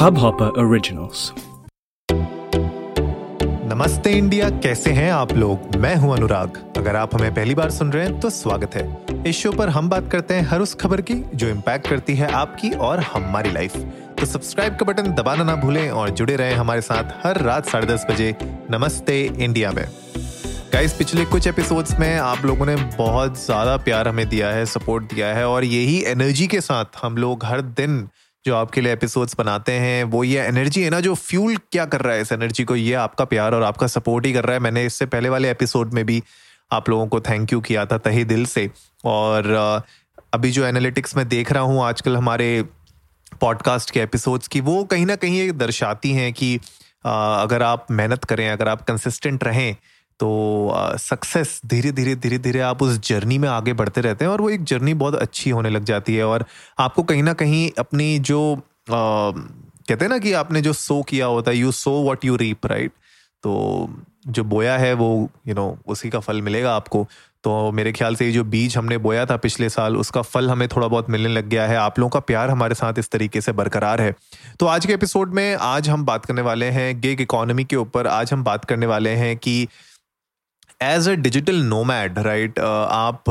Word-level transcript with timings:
Hubhopper 0.00 0.46
Originals. 0.60 1.22
नमस्ते 3.64 4.10
India, 4.10 4.48
कैसे 4.50 4.90
हैं 4.90 5.10
आप 5.12 5.32
लोग? 5.32 5.76
मैं 5.76 5.94
हूँ 5.96 6.12
अनुराग। 6.16 6.56
अगर 6.76 6.96
आप 6.96 7.14
हमें 7.14 7.34
पहली 7.34 7.54
बार 7.54 7.70
सुन 7.70 7.90
रहे 7.92 8.04
हैं 8.04 8.20
तो 8.20 8.30
स्वागत 8.30 8.74
है। 8.74 9.24
इस 9.26 9.36
शो 9.36 9.52
पर 9.52 9.68
हम 9.68 9.88
बात 9.88 10.10
करते 10.12 10.34
हैं 10.34 10.42
हर 10.42 10.60
उस 10.60 10.74
खबर 10.74 11.00
की, 11.00 11.14
जो 11.34 11.48
इम्पैक्ट 11.48 11.86
करती 11.86 12.14
है 12.16 12.30
आपकी 12.32 12.70
और 12.70 13.00
हमारी 13.00 13.52
लाइफ 13.52 13.76
तो 14.20 14.26
सब्सक्राइब 14.26 14.76
का 14.76 14.84
बटन 14.84 15.12
दबाना 15.14 15.44
ना 15.44 15.56
भूलें 15.56 15.90
और 15.90 16.10
जुड़े 16.10 16.36
रहें 16.36 16.54
हमारे 16.54 16.80
साथ 16.80 17.12
हर 17.26 17.40
रात 17.42 17.66
साढ़े 17.66 17.86
दस 17.86 18.06
बजे 18.10 18.34
नमस्ते 18.70 19.20
इंडिया 19.38 19.72
में। 19.72 19.84
गाइस 20.72 20.92
पिछले 20.92 21.24
कुछ 21.26 21.46
एपिसोड्स 21.46 21.98
में 22.00 22.16
आप 22.16 22.44
लोगों 22.44 22.66
ने 22.66 22.76
बहुत 22.96 23.44
ज़्यादा 23.44 23.76
प्यार 23.84 24.08
हमें 24.08 24.28
दिया 24.28 24.50
है 24.50 24.64
सपोर्ट 24.68 25.12
दिया 25.14 25.34
है 25.34 25.46
और 25.48 25.64
यही 25.64 26.02
एनर्जी 26.06 26.46
के 26.46 26.60
साथ 26.60 27.02
हम 27.02 27.16
लोग 27.16 27.44
हर 27.44 27.60
दिन 27.62 28.06
जो 28.44 28.54
आपके 28.56 28.80
लिए 28.80 28.92
एपिसोड्स 28.92 29.34
बनाते 29.38 29.72
हैं, 29.72 30.04
वो 30.04 30.22
ये 30.24 30.40
एनर्जी 30.40 30.82
है 30.82 30.90
ना 30.90 31.00
जो 31.00 31.14
फ्यूल 31.14 31.56
क्या 31.72 31.84
कर 31.84 32.00
रहा 32.00 32.14
है 32.14 32.22
इस 32.22 32.32
एनर्जी 32.32 32.64
को? 32.64 32.76
ये 32.76 32.94
आपका 32.94 33.24
प्यार 33.24 33.54
और 33.54 33.62
आपका 33.62 33.86
सपोर्ट 33.86 34.26
ही 34.26 34.32
कर 34.32 34.44
रहा 34.44 34.52
है। 34.52 34.60
मैंने 34.60 34.84
इससे 34.86 35.06
पहले 35.06 35.28
वाले 35.28 35.50
एपिसोड 35.50 35.92
में 35.94 36.04
भी 36.06 36.22
आप 36.72 36.88
लोगों 36.88 37.06
को 37.06 37.20
थैंक 37.20 37.52
यू 37.52 37.60
किया 37.60 37.84
था 37.86 37.98
तहे 37.98 38.24
दिल 38.24 38.46
से। 38.46 38.70
और 39.04 39.52
अभी 40.34 40.50
जो 40.50 40.64
एनालिटिक्स 40.64 41.16
में 41.16 41.28
देख 41.28 41.52
रहा 41.52 41.62
हूँ, 41.62 41.82
आजकल 41.84 42.16
हमारे 42.16 42.62
पॉडकास्ट 43.40 43.90
के 43.90 44.00
एपिसोड्स 44.00 44.48
की, 44.48 44.60
वो 44.60 44.84
कहीं 44.84 45.06
ना 45.06 45.16
कहीं 45.16 45.38
ये 45.38 45.52
दर्शाती 45.52 46.12
हैं 46.12 46.32
कि 46.32 46.56
अगर 47.04 47.62
आप 47.62 47.86
मेहनत 47.90 48.24
करें, 48.24 48.48
अगर 48.50 48.68
आप 48.68 48.82
कंसिस्टेंट 48.82 49.44
रहें 49.44 49.76
तो 50.20 50.72
सक्सेस 50.98 51.60
धीरे 51.66 51.92
धीरे 51.92 52.14
धीरे 52.14 52.38
धीरे 52.38 52.60
आप 52.60 52.82
उस 52.82 52.98
जर्नी 52.98 53.38
में 53.38 53.48
आगे 53.48 53.72
बढ़ते 53.72 54.00
रहते 54.00 54.24
हैं 54.24 54.32
और 54.32 54.40
वो 54.40 54.50
एक 54.50 54.64
जर्नी 54.64 54.94
बहुत 54.94 55.14
अच्छी 55.14 55.50
होने 55.50 55.70
लग 55.70 55.84
जाती 55.84 56.16
है 56.16 56.24
और 56.24 56.44
आपको 56.78 57.02
कहीं 57.02 57.22
ना 57.22 57.32
कहीं 57.32 57.70
अपनी 57.78 58.18
जो 58.18 58.54
आ, 58.54 59.30
कहते 59.88 60.04
हैं 60.04 60.08
ना 60.08 60.18
कि 60.18 60.32
आपने 60.32 60.60
जो 60.60 60.72
सो 60.72 61.02
किया 61.02 61.26
होता 61.26 61.50
है 61.50 61.56
you 61.56 61.72
sow 61.72 61.90
what 61.90 62.24
you 62.24 62.36
reap 62.36 62.66
right 62.66 62.92
तो 63.42 63.90
जो 64.28 64.44
बोया 64.44 64.78
है 64.78 64.94
वो 64.94 65.30
यू 65.48 65.54
you 65.54 65.62
नो 65.62 65.70
know, 65.70 65.86
उसी 65.86 66.10
का 66.10 66.20
फल 66.20 66.42
मिलेगा 66.42 66.74
आपको। 66.76 67.08
तो 67.44 67.72
मेरे 67.72 67.92
ख्याल 67.92 68.16
से 68.16 68.26
ये 68.26 68.32
जो 68.32 68.44
बीज 68.44 68.76
हमने 68.76 68.98
बोया 68.98 69.26
था 69.26 69.36
पिछले 69.36 69.68
साल 69.68 69.96
उसका 69.96 70.22
फल 70.22 70.50
हमें 70.50 70.68
थोड़ा 70.68 70.88
बहुत 70.88 71.10
मिलने 71.10 71.28
लग 71.28 71.48
गया 71.48 71.66
है। 71.66 71.76
आप 71.76 71.98
लोगों 71.98 72.10
का 72.10 72.20
प्यार 72.20 72.50
हमारे 72.50 72.74
साथ 72.74 72.98
इस 72.98 73.10
तरीके 73.10 73.40
से 73.40 73.52
बरकरार 73.52 74.00
है। 74.00 74.14
तो 74.60 74.66
आज 74.66 74.86
के 74.86 74.92
एपिसोड 74.92 75.34
में 75.34 75.56
आज 75.60 75.88
हम 75.88 76.04
बात 76.04 76.26
करने 76.26 76.42
वाले 76.42 76.66
हैं 76.66 77.00
गेग 77.00 77.20
इकोनॉमी 77.20 77.64
के 77.64 77.76
ऊपर। 77.76 78.06
आज 78.06 78.32
हम 78.32 78.44
बात 78.44 78.64
करने 78.64 78.86
वाले 78.86 79.10
हैं 79.10 79.36
कि 79.36 79.68
as 80.82 81.08
a 81.08 81.12
digital 81.12 81.56
nomad 81.56 82.18
right 82.18 82.58
आप 82.58 83.24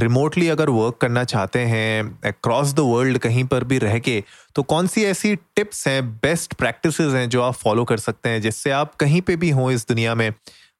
रिमोटली 0.00 0.46
uh, 0.46 0.52
अगर 0.52 0.70
वर्क 0.70 0.96
करना 1.00 1.24
चाहते 1.24 1.58
हैं 1.58 2.18
अक्रॉस 2.24 2.72
द 2.72 2.80
वर्ल्ड 2.80 3.18
कहीं 3.18 3.44
पर 3.44 3.64
भी 3.64 3.78
रह 3.78 3.98
के 3.98 4.24
तो 4.54 4.62
कौन 4.62 4.86
सी 4.86 5.04
ऐसी 5.04 5.36
टिप्स 5.36 5.88
हैं 5.88 6.12
बेस्ट 6.16 6.54
प्रैक्टिस 6.54 7.00
हैं 7.00 7.28
जो 7.28 7.42
आप 7.42 7.54
फॉलो 7.54 7.84
कर 7.84 7.96
सकते 7.96 8.28
हैं 8.28 8.40
जिससे 8.40 8.70
आप 8.70 8.94
कहीं 8.94 9.20
पे 9.20 9.36
भी 9.36 9.50
हों 9.50 9.70
इस 9.70 9.88
दुनिया 9.88 10.14
में 10.14 10.34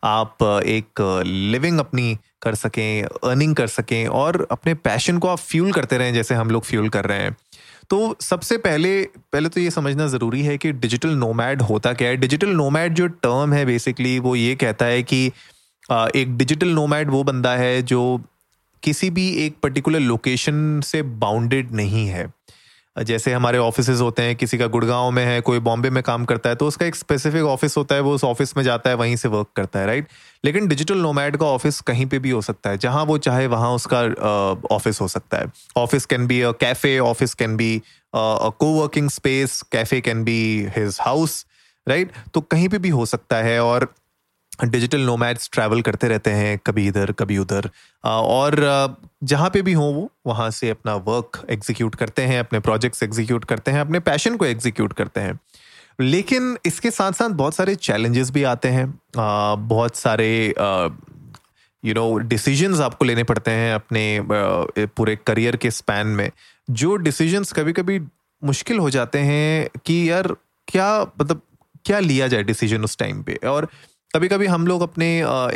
आप 0.04 0.38
uh, 0.42 0.62
एक 0.62 1.22
लिविंग 1.26 1.74
uh, 1.74 1.86
अपनी 1.86 2.18
कर 2.42 2.54
सकें 2.54 3.02
अर्निंग 3.02 3.54
कर 3.56 3.66
सकें 3.66 4.06
और 4.06 4.48
अपने 4.50 4.74
पैशन 4.74 5.18
को 5.18 5.28
आप 5.28 5.38
फ्यूल 5.38 5.72
करते 5.72 5.98
रहें 5.98 6.14
जैसे 6.14 6.34
हम 6.34 6.50
लोग 6.50 6.64
फ्यूल 6.64 6.88
कर 6.88 7.04
रहे 7.04 7.18
हैं। 7.18 7.36
तो 7.90 8.16
सबसे 8.20 8.58
पहले 8.58 9.02
पहले 9.04 9.48
तो 9.48 9.60
ये 9.60 9.70
समझना 9.70 10.06
ज़रूरी 10.06 10.42
है 10.42 10.58
कि 10.58 10.72
डिजिटल 10.72 11.08
नोमैड 11.08 11.62
होता 11.62 11.92
क्या 11.92 12.08
है? 12.08 12.16
डिजिटल 12.16 12.48
नोमैड 12.48 12.94
जो 12.94 13.06
टर्म 13.06 13.52
है 13.52 13.66
बेसिकली 13.66 14.18
वो 14.18 14.36
ये 14.36 14.54
कहता 14.54 14.84
है 14.84 15.02
कि 15.02 15.32
एक 15.90 16.36
डिजिटल 16.36 16.68
नोमैड 16.68 17.10
वो 17.10 17.22
बंदा 17.24 17.54
है 17.56 17.82
जो 17.82 18.20
किसी 18.82 19.10
भी 19.10 19.28
एक 19.46 19.56
पर्टिकुलर 19.62 20.00
लोकेशन 20.00 20.80
से 20.80 21.02
बाउंडेड 21.02 21.72
नहीं 21.72 22.06
है। 22.06 22.32
जैसे 22.96 23.32
हमारे 23.32 23.58
ऑफ़िस 23.58 23.88
होते 23.90 24.22
हैं, 24.22 24.34
किसी 24.36 24.58
का 24.58 24.66
गुड़गांव 24.66 25.10
में 25.10 25.24
है, 25.24 25.40
कोई 25.40 25.58
बॉम्बे 25.58 25.90
में 25.90 26.02
काम 26.02 26.24
करता 26.24 26.50
है 26.50 26.56
तो 26.56 26.66
उसका 26.66 26.86
एक 26.86 26.94
स्पेसिफिक 26.94 27.42
ऑफ़िस 27.42 27.76
होता 27.76 27.94
है, 27.94 28.00
वो 28.00 28.14
उस 28.14 28.24
ऑफ़िस 28.24 28.56
में 28.56 28.62
जाता 28.64 28.90
है, 28.90 28.96
वहीं 28.96 29.16
से 29.16 29.28
वर्क 29.28 29.46
करता 29.56 29.78
है 29.78 29.86
राइट 29.86 30.08
लेकिन 30.44 30.68
डिजिटल 30.68 30.98
नोमैड 30.98 31.36
का 31.36 31.46
ऑफ़िस 31.46 31.80
कहीं 31.80 32.06
पे 32.06 32.18
भी 32.18 32.30
हो 32.30 32.42
सकता 32.42 32.70
है, 32.70 32.78
जहाँ 32.78 33.04
वो 33.04 33.18
चाहे 33.18 33.46
वहाँ 33.46 33.70
उसका 33.70 34.02
ऑफ़िस 34.74 35.00
हो 35.00 35.08
सकता 35.08 35.38
है। 35.38 35.50
Office 35.76 36.06
can 36.06 36.26
be 36.26 36.40
a 36.40 36.52
cafe 36.60 36.98
office 36.98 37.34
can 37.34 37.56
be 37.56 37.82
coworking 38.72 39.10
space 39.10 39.60
cafe 39.72 40.00
can 40.00 40.24
be 40.24 40.38
his 40.76 40.98
house 41.00 41.44
right 41.86 42.12
तो 42.34 42.40
कहीं 42.40 42.68
पे 42.68 42.78
भी 42.78 42.88
हो 42.88 43.06
सकता 43.06 43.36
है 43.36 43.62
और 43.64 43.92
डिजिटल 44.64 45.00
नोमैड्स 45.00 45.48
ट्रैवल 45.52 45.80
करते 45.82 46.08
रहते 46.08 46.30
हैं, 46.30 46.58
कभी 46.66 46.86
इधर, 46.88 47.12
कभी 47.12 47.38
उधर। 47.38 47.68
और 48.04 48.96
जहाँ 49.24 49.50
पे 49.50 49.62
भी 49.62 49.72
हों 49.72 49.92
वो, 49.94 50.10
वहाँ 50.26 50.50
से 50.50 50.70
अपना 50.70 50.94
वर्क 50.94 51.40
एग्जीक्यूट 51.50 51.94
करते 51.94 52.22
हैं, 52.22 52.38
अपने 52.40 52.60
प्रोजेक्ट्स 52.60 53.02
एग्जीक्यूट 53.02 53.44
करते 53.44 53.70
हैं, 53.70 53.80
अपने 53.80 54.00
पैशन 54.00 54.36
को 54.36 54.44
एग्जीक्यूट 54.44 54.92
करते 54.92 55.20
हैं। 55.20 55.38
लेकिन 56.00 56.56
इसके 56.66 56.90
साथ 56.90 57.12
साथ 57.12 57.28
बहुत 57.30 57.54
सारे 57.54 57.74
चैलेंजेस 57.74 58.30
भी 58.30 58.42
आते 58.42 58.68
हैं। 58.68 58.86
बहुत 59.16 59.96
सारे 59.96 60.28
यू 61.84 61.94
नो 61.94 62.16
डिसीजंस 62.18 62.80
आपको 62.80 63.04
लेने 63.04 63.22
पड़ते 63.24 63.50
हैं 63.50 63.74
अपने 63.74 64.20
पूरे 64.78 65.16
करियर 65.16 65.56
के 65.56 65.70
स्पैन 65.70 66.06
में। 66.06 66.30
जो 66.70 66.94
डिसीजंस 66.96 67.52
कभी 67.52 67.72
कभी 67.72 68.00
मुश्किल 68.42 68.78
हो 68.78 68.90
जाते 68.90 69.18
हैं 69.18 69.68
कि 69.86 70.10
यार, 70.10 70.28
क्या 70.68 71.02
मतलब 71.20 71.40
क्या 71.84 71.98
लिया 72.00 72.28
जाए 72.28 72.42
डिसीज़न 72.42 72.84
उस 72.84 72.96
टाइम 72.98 73.22
पे? 73.22 73.34
और 73.34 73.68
कभी 74.14 74.28
कभी 74.28 74.46
हम 74.46 74.66
लोग 74.66 74.82
अपने 74.82 75.06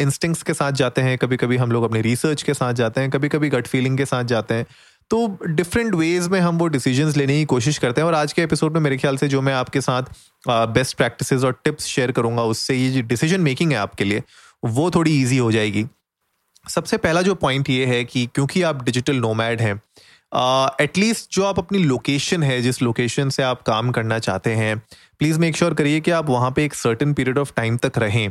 इंस्टिंक्ट्स 0.02 0.42
के 0.42 0.54
साथ 0.54 0.72
जाते 0.72 1.00
हैं 1.00 1.16
कभी 1.18 1.36
कभी 1.36 1.56
हम 1.56 1.72
लोग 1.72 1.84
अपने 1.84 2.00
रिसर्च 2.02 2.42
के 2.42 2.54
साथ 2.54 2.72
जाते 2.74 3.00
हैं 3.00 3.10
कभी 3.10 3.28
कभी 3.28 3.48
गट 3.48 3.66
फीलिंग 3.66 3.98
के 3.98 4.04
साथ 4.04 4.24
जाते 4.24 4.54
हैं। 4.54 4.66
तो 5.10 5.38
डिफरेंट 5.46 5.94
वेज 5.94 6.26
में 6.28 6.38
हम 6.40 6.58
वो 6.58 6.66
डिसीजंस 6.68 7.16
लेने 7.16 7.36
की 7.38 7.44
कोशिश 7.44 7.78
करते 7.78 8.00
हैं 8.00 8.08
और 8.08 8.14
आज 8.14 8.32
के 8.32 8.42
एपिसोड 8.42 8.72
में 8.72 8.80
मेरे 8.80 8.96
ख्याल 8.96 9.16
से 9.16 9.28
जो 9.28 9.42
मैं 9.42 9.54
आपके 9.54 9.80
साथ 9.80 10.02
बेस्ट 10.48 10.96
प्रैक्टिसेस 10.96 11.44
और 11.44 11.60
टिप्स 11.64 11.84
शेयर 11.86 12.12
करूँगा, 12.12 12.42
उससे 12.44 12.76
ये 12.76 12.90
जो 12.90 13.02
डिसीज़न 13.02 13.40
मेकिंग 13.40 13.72
है 13.72 13.78
आपके 13.78 14.04
लिए, 14.04 14.22
वो 14.64 14.90
थोड़ी 14.90 15.20
ईजी 15.20 15.38
हो 15.38 15.52
जाएगी। 15.52 15.86
सबसे 16.64 16.96
पहला 16.96 17.22
जो 17.22 17.34
पॉइंट 17.36 17.70
ये 17.70 17.86
है 17.86 18.04
कि 18.04 18.28
क्योंकि 18.34 18.62
आप 18.62 18.82
डिजिटल 18.84 19.16
नोमैड 19.16 19.60
हैं 19.60 19.80
एटलीस्ट 20.80 21.30
uh, 21.30 21.36
जो 21.36 21.44
आप 21.44 21.58
अपनी 21.58 21.78
लोकेशन 21.78 22.42
है 22.42 22.60
जिस 22.62 22.82
लोकेशन 22.82 23.28
से 23.28 23.42
आप 23.42 23.62
काम 23.62 23.90
करना 23.90 24.18
चाहते 24.18 24.50
हैं 24.50 24.76
प्लीज़ 25.18 25.38
मेक 25.38 25.56
श्योर 25.56 25.74
करिए 25.74 26.00
कि 26.00 26.10
आप 26.10 26.28
वहाँ 26.30 26.50
पे 26.50 26.64
एक 26.64 26.74
सर्टन 26.74 27.12
पीरियड 27.12 27.38
ऑफ़ 27.38 27.52
टाइम 27.56 27.76
तक 27.76 27.98
रहें। 27.98 28.26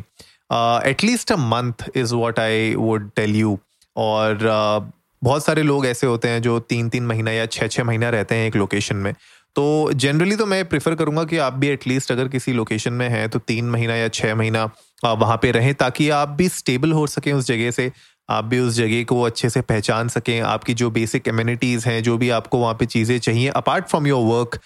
At least 0.89 1.31
a 1.31 1.35
month 1.35 1.89
is 1.95 2.13
what 2.15 2.39
I 2.39 2.75
would 2.75 3.09
tell 3.15 3.35
you 3.35 3.59
और 3.95 4.35
uh, 4.35 4.93
बहुत 5.23 5.45
सारे 5.45 5.63
लोग 5.63 5.85
ऐसे 5.85 6.07
होते 6.07 6.27
हैं 6.27 6.41
जो 6.41 6.59
तीन 6.59 6.89
तीन 6.89 7.05
महीना 7.05 7.31
या 7.31 7.45
छः 7.45 7.67
छः 7.67 7.83
महीना 7.83 8.09
रहते 8.09 8.35
हैं 8.35 8.47
एक 8.47 8.55
लोकेशन 8.55 8.95
में। 8.95 9.13
तो 9.55 9.91
जनरली 9.93 10.35
तो 10.35 10.45
मैं 10.45 10.65
प्रिफर 10.69 10.95
करूँगा 10.95 11.23
कि 11.23 11.37
आप 11.37 11.53
भी 11.53 11.67
एटलीस्ट 11.67 12.11
अगर 12.11 12.27
किसी 12.27 12.53
लोकेशन 12.53 12.93
में 12.93 13.09
हैं 13.09 13.29
तो 13.29 13.39
तीन 13.39 13.69
महीना 13.69 13.95
या 13.95 14.07
छः 14.07 14.35
महीना 14.35 14.63
वहाँ 15.05 15.37
पे 15.41 15.51
रहें 15.51 15.73
ताकि 15.75 16.09
आप 16.09 16.29
भी 16.29 16.49
स्टेबल 16.49 16.91
हो 16.91 17.07
सकें 17.07 17.33
उस 17.33 17.47
जगह 17.47 17.71
से। 17.71 17.91
आप 18.29 18.45
भी 18.45 18.59
उस 18.59 18.73
जगह 18.73 19.03
को 19.03 19.21
अच्छे 19.21 19.49
से 19.49 19.61
पहचान 19.63 20.07
सकें। 20.09 20.39
आपकी 20.41 20.73
जो 20.73 20.89
बेसिक 20.91 21.25
कम्युनिटीज़ 21.25 21.87
हैं 21.89 22.01
जो 22.03 22.17
भी 22.17 22.29
आपको 22.29 22.59
वहाँ 22.59 22.73
पे 22.73 22.85
चीज़ें 22.85 23.17
चाहिए 23.19 23.47
अपार्ट 23.55 23.87
फ्रॉम 23.87 24.07
योर 24.07 24.25
वर्क 24.25 24.59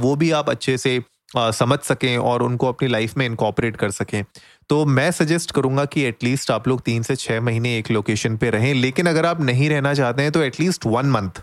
वो 0.00 0.14
भी 0.16 0.30
आप 0.32 0.50
अच्छे 0.50 0.76
से 0.78 1.02
आ, 1.36 1.50
समझ 1.50 1.78
सकें 1.80 2.16
और 2.18 2.42
उनको 2.42 2.68
अपनी 2.68 2.88
लाइफ 2.88 3.16
में 3.16 3.24
इनकॉपरेट 3.26 3.76
कर 3.76 3.90
सकें। 3.90 4.24
तो 4.70 4.84
मैं 4.86 5.10
सजेस्ट 5.10 5.50
करूँगा 5.50 5.84
कि 5.84 6.02
एटलीस्ट 6.02 6.50
आप 6.50 6.68
लोग 6.68 6.82
तीन 6.82 7.02
से 7.02 7.16
छः 7.16 7.40
महीने 7.40 7.76
एक 7.78 7.90
लोकेशन 7.90 8.36
पे 8.36 8.50
रहें 8.50 8.72
लेकिन 8.74 9.06
अगर 9.06 9.26
आप 9.26 9.40
नहीं 9.40 9.68
रहना 9.70 9.94
चाहते 9.94 10.22
हैं 10.22 10.32
तो 10.32 10.42
at least 10.42 10.86
one 10.86 11.06
month 11.06 11.40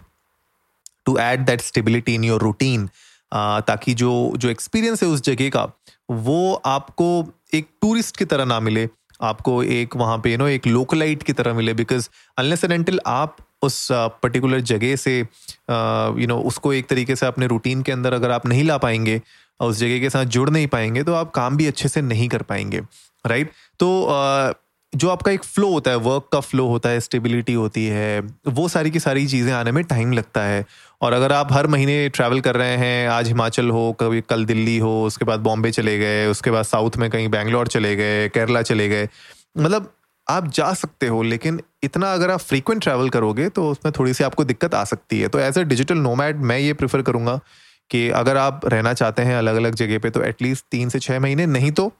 to 1.06 1.18
add 1.18 1.46
that 1.46 1.62
stability 1.62 2.16
in 2.16 2.24
your 2.24 2.42
routine 2.42 2.88
ताकि 3.32 3.94
जो 3.94 4.12
जो 4.38 4.50
एक्सपीरियंस 4.50 5.04
है 5.04 5.10
उस 5.10 5.22
जगह 5.22 5.50
का 5.50 5.66
वो 6.10 6.54
आपको 6.66 7.08
एक 7.54 7.68
टूरिस्ट 7.82 8.18
की 8.18 8.26
तरह 8.26 8.46
ना 8.46 8.60
मिले। 8.60 8.88
आपको 9.24 9.64
एक 9.64 9.96
वहाँ 9.96 10.18
पे 10.18 10.38
नो 10.38 10.48
एक 10.48 10.68
लोकलाइट 10.68 11.24
की 11.24 11.34
तरह 11.34 11.54
मिले 11.54 11.74
बिकॉज़ 11.74 12.10
अनलेस 12.38 12.64
एंड 12.64 12.74
एंटिल 12.74 13.00
आप 13.08 13.38
उस 13.62 13.88
पर्टिकुलर 13.92 14.60
जगह 14.60 14.96
से 14.96 15.20
यू 16.22 16.28
नो 16.28 16.40
उसको 16.40 16.74
एक 16.74 16.88
तरीके 16.88 17.16
से 17.16 17.26
अपने 17.26 17.48
रूटीन 17.48 17.82
के 17.82 17.92
अंदर 17.92 18.14
अगर 18.14 18.32
आप 18.32 18.46
नहीं 18.48 18.64
ला 18.64 18.78
पाएँगे, 18.78 19.22
उस 19.60 19.78
जगह 19.78 20.00
के 20.00 20.10
साथ 20.10 20.26
जुड़ 20.26 20.50
नहीं 20.50 20.68
पाएँगे 20.68 21.04
तो 21.04 21.14
आप 21.14 21.32
काम 21.32 21.58
भी 21.58 21.68
अच्छे 21.68 21.90
से 21.90 22.02
नहीं 22.02 22.30
कर 22.30 22.42
पाएँगे 22.42 22.82
राइट 23.28 23.52
तो 23.80 24.08
जो 24.94 25.10
आपका 25.10 25.32
एक 25.32 25.44
फ्लो 25.44 25.68
होता 25.70 25.92
है 25.92 25.98
वर्क 25.98 26.28
का 26.34 26.40
फ्लो 26.40 26.66
होता 26.68 26.90
है 26.90 27.00
स्टेबिलिटी 27.00 27.54
होती 27.54 27.86
है, 27.86 28.20
वो 28.48 28.68
सारी 28.68 28.92
की 28.92 29.00
सारी 29.00 29.26
चीज़ें 29.28 29.52
आने 29.54 29.72
में 29.72 29.84
टाइम 29.84 30.12
लगता 30.14 30.42
है। 30.44 30.66
और 31.02 31.14
अगर 31.14 31.32
आप 31.34 31.54
हर 31.54 31.68
महीने 31.68 32.10
ट्रैवल 32.10 32.42
कर 32.42 32.56
रहे 32.56 32.76
हैं, 32.78 33.08
आज 33.10 33.28
हिमाचल 33.28 33.70
हो, 33.70 33.92
कभी 34.00 34.22
कल 34.22 34.46
दिल्ली 34.46 34.78
हो, 34.78 34.92
उसके 35.06 35.26
बाद 35.26 35.40
बॉम्बे 35.40 35.72
चले 35.72 35.98
गए, 36.00 36.26
उसके 36.28 36.52
बाद 36.52 36.66
साउथ 36.66 36.98
में 36.98 37.10
कहीं 37.10 37.30
बैंगलोर 37.30 37.68
चले 37.68 37.96
गए, 37.96 38.28
केरला 38.30 38.62
चले 38.62 38.90
गए 38.90 39.08
मतलब 39.58 39.92
आप 40.28 40.48
जा 40.50 40.74
सकते 40.74 41.08
हो, 41.08 41.22
लेकिन 41.24 41.62
इतना 41.84 42.14
अगर 42.14 42.32
आप 42.32 42.40
फ्रीक्वेंट 42.42 42.82
ट्रैवल 42.84 43.10
करोगे 43.10 43.50
तो 43.50 43.70
उसमें 43.70 43.92
थोड़ी 44.00 44.14
सी 44.14 44.24
आपको 44.24 44.44
दिक्कत 44.44 44.76
आ 44.76 44.84
सकती 44.84 45.20
है। 45.20 45.28
तो 45.28 45.40
एज 45.40 45.58
ए 45.58 45.64
डिजिटल 45.64 45.98
नोमैड 45.98 46.42
मैं 46.42 46.58
ये 46.60 46.74
प्रेफर 46.74 47.02
करूँगा 47.02 47.40
कि 47.92 48.08
अगर 48.12 48.38
आप 48.38 48.66
रहना 48.66 48.94
चाहते 48.94 49.22
हैं 49.22 49.36
अलग 49.38 49.56
अलग 49.56 49.76
जगह 49.76 50.00
पे 50.00 50.10
तो 50.10 50.24
एटलीस्ट 50.24 50.66
तीन 50.72 50.90
से 50.90 51.00
छः 51.00 51.20
महीने, 51.20 51.46
नहीं 51.48 51.72
तो 51.72 51.92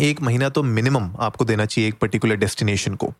एक 0.00 0.22
महीना 0.22 0.48
तो 0.48 0.62
मिनिमम 0.62 1.10
आपको 1.18 1.44
देना 1.44 1.66
चाहिए 1.66 1.88
एक 1.88 1.94
पर्टिकुलर 1.94 2.36
डेस्टिनेशन 2.36 2.94
को। 2.94 3.12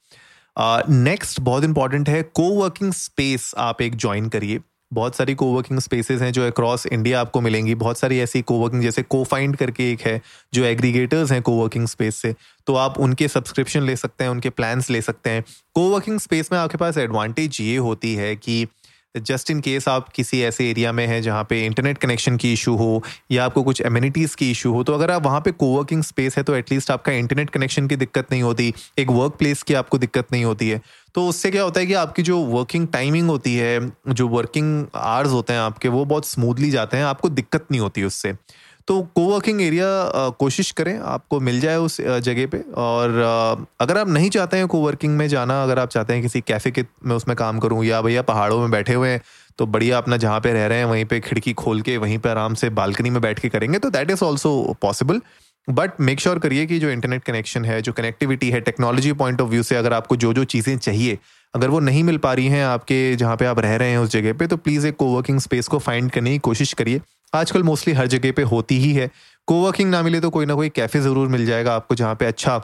नेक्स्ट 0.88 1.38
uh, 1.38 1.44
बहुत 1.44 1.64
इंपॉर्टेंट 1.64 2.08
है 2.08 2.22
को 2.22 2.50
वर्किंग 2.50 2.92
स्पेस 2.92 3.54
आप 3.58 3.82
एक 3.82 3.96
ज्वाइन 3.96 4.28
करिए। 4.28 4.60
बहुत 4.92 5.16
सारी 5.16 5.34
कोवर्किंग 5.34 5.78
स्पेसेस 5.80 6.20
हैं 6.22 6.32
जो 6.32 6.46
अक्रॉस 6.46 6.86
इंडिया 6.86 7.20
आपको 7.20 7.40
मिलेंगी। 7.40 7.74
बहुत 7.74 7.98
सारी 7.98 8.18
ऐसी 8.20 8.42
कोवर्किंग 8.42 8.82
जैसे 8.82 9.02
को 9.02 9.22
फाइंड 9.24 9.56
करके 9.56 9.90
एक 9.92 10.00
है 10.00 10.20
जो 10.54 10.64
एग्रीगेटर्स 10.64 11.32
हैं 11.32 11.40
कोवर्किंग 11.42 11.86
स्पेस 11.86 12.16
से। 12.16 12.34
तो 12.66 12.74
आप 12.74 12.98
उनके 12.98 13.28
सब्सक्रिप्शन 13.28 13.82
ले 13.82 13.96
सकते 13.96 14.24
हैं 14.24 14.30
उनके 14.30 14.50
प्लान्स 14.50 14.90
ले 14.90 15.00
सकते 15.02 15.30
हैं। 15.30 15.44
कोवर्किंग 15.74 16.20
स्पेस 16.20 16.52
में 16.52 16.58
आपके 16.58 16.78
पास 16.78 16.98
एडवांटेज 16.98 17.58
ये 17.60 17.76
होती 17.76 18.14
है 18.14 18.34
कि 18.36 18.66
जस्ट 19.18 19.50
इन 19.50 19.60
केस 19.60 19.88
आप 19.88 20.08
किसी 20.08 20.40
ऐसे 20.42 20.70
एरिया 20.70 20.92
में 20.92 21.06
हैं 21.06 21.22
जहाँ 21.22 21.44
पे 21.44 21.64
इंटरनेट 21.66 21.98
कनेक्शन 21.98 22.36
की 22.36 22.52
इशू 22.52 22.74
हो 22.76 23.02
या 23.30 23.44
आपको 23.44 23.62
कुछ 23.62 23.80
एम्यूनिटीज़ 23.80 24.36
की 24.36 24.50
इशू 24.50 24.72
हो 24.72 24.82
तो 24.84 24.92
अगर 24.92 25.10
आप 25.10 25.24
वहाँ 25.24 25.40
पे 25.40 25.50
कोवर्किंग 25.50 26.02
स्पेस 26.02 26.36
है 26.36 26.42
तो 26.42 26.54
एटलीस्ट 26.54 26.90
आपका 26.90 27.12
इंटरनेट 27.12 27.50
कनेक्शन 27.50 27.86
की 27.86 27.96
दिक्कत 27.96 28.32
नहीं 28.32 28.42
होती, 28.42 28.74
एक 28.98 29.10
वर्क 29.10 29.32
प्लेस 29.32 29.62
की 29.62 29.74
आपको 29.74 29.98
दिक्कत 29.98 30.32
नहीं 30.32 30.44
होती 30.44 30.68
है। 30.68 30.80
तो 31.14 31.26
उससे 31.28 31.50
क्या 31.50 31.62
होता 31.62 31.80
है 31.80 31.86
कि 31.86 31.94
आपकी 31.94 32.22
जो 32.22 32.38
वर्किंग 32.38 32.88
टाइमिंग 32.88 33.28
होती 33.28 33.54
है, 33.56 33.92
जो 34.08 34.28
वर्किंग 34.28 34.86
आवर्स 34.94 35.30
होते 35.30 35.52
हैं 35.52 35.60
आपके, 35.60 35.88
वो 35.88 36.04
बहुत 36.04 36.26
स्मूथली 36.26 36.70
जाते 36.70 36.96
हैं, 36.96 37.04
आपको 37.04 37.28
दिक्कत 37.28 37.66
नहीं 37.70 37.80
होती 37.80 38.02
उससे। 38.02 38.32
तो 38.88 39.00
कोवर्किंग 39.14 39.60
एरिया 39.62 39.86
कोशिश 40.38 40.70
करें, 40.72 40.98
आपको 41.00 41.40
मिल 41.40 41.60
जाए 41.60 41.76
उस 41.78 42.00
जगह 42.00 42.46
पे। 42.46 42.58
और 42.76 43.66
अगर 43.80 43.98
आप 43.98 44.08
नहीं 44.08 44.28
चाहते 44.30 44.56
हैं 44.56 44.66
कोवर्किंग 44.66 45.16
में 45.16 45.26
जाना, 45.28 45.62
अगर 45.62 45.78
आप 45.78 45.88
चाहते 45.88 46.12
हैं 46.12 46.22
किसी 46.22 46.40
कैफ़े 46.42 46.70
के 46.70 46.84
में 47.04 47.14
उसमें 47.16 47.36
काम 47.36 47.58
करूँ, 47.58 47.84
या 47.84 48.00
भैया 48.02 48.22
पहाड़ों 48.24 48.60
में 48.60 48.70
बैठे 48.70 48.94
हुए 48.94 49.08
हैं 49.08 49.20
तो 49.58 49.66
बढ़िया 49.66 49.98
अपना 49.98 50.16
जहाँ 50.16 50.40
पे 50.40 50.52
रह 50.52 50.66
रहे 50.66 50.78
हैं, 50.78 50.84
वहीं 50.84 51.04
पे 51.04 51.20
खिड़की 51.20 51.52
खोल 51.54 51.80
के, 51.82 51.96
वहीं 51.96 52.18
पे 52.18 52.28
आराम 52.28 52.54
से 52.54 52.70
बालकनी 52.72 53.10
में 53.10 53.20
बैठ 53.22 53.38
के 53.38 53.48
करेंगे 53.48 53.78
तो 53.78 53.90
that 53.90 54.10
is 54.10 54.24
also 54.24 54.76
possible 54.82 55.20
but 55.68 56.00
make 56.00 56.20
sure 56.20 56.38
करिए 56.38 56.66
कि 56.66 56.78
जो 56.78 56.90
इंटरनेट 56.90 57.24
कनेक्शन 57.24 57.64
है, 57.64 57.80
जो 57.82 57.92
कनेक्टिविटी 57.92 58.50
है 58.50 58.60
टेक्नोलॉजी 58.62 59.12
पॉइंट 59.14 59.40
ऑफ़ 59.40 59.48
व्यू 59.50 59.62
से 59.62 59.76
अगर 59.76 59.92
आपको 59.92 60.16
जो 60.16 60.32
जो 60.32 60.44
चीज़ें 60.46 60.76
चाहिए, 60.78 61.18
अगर 61.54 61.68
वो 61.68 61.80
नहीं 61.80 62.04
मिल 62.04 62.18
पा 62.18 62.32
रही 62.32 62.46
हैं 62.46 62.64
आपके 62.64 63.14
जहाँ 63.16 63.36
पे 63.36 63.44
आप 63.46 63.58
रह 63.60 63.76
रहे 63.76 63.90
हैं 63.90 63.98
उस 63.98 64.10
जगह 64.10 64.32
पे 64.32 64.46
तो 64.46 64.56
प्लीज़ 64.58 64.86
एक 64.86 64.96
कोवर्किंग 64.96 65.40
स्पेस 65.40 65.68
को 65.68 65.78
फाइंड 65.80 66.10
करने 66.10 66.32
की 66.32 66.38
कोशिश 66.40 66.72
करिए। 66.72 67.00
आजकल 67.32 67.62
मोस्टली 67.62 67.94
हर 67.94 68.06
जगह 68.08 68.32
पे 68.32 68.42
होती 68.44 68.78
ही 68.80 68.92
है। 68.92 69.10
कोवर्किंग 69.48 69.90
ना 69.90 70.02
मिले 70.02 70.20
तो 70.20 70.30
कोई 70.30 70.46
ना 70.46 70.54
कोई 70.54 70.68
कैफ़े 70.70 71.00
ज़रूर 71.00 71.28
मिल 71.28 71.46
जाएगा 71.46 71.74
आपको 71.74 71.94
जहाँ 71.94 72.14
पे 72.14 72.26
अच्छा 72.26 72.60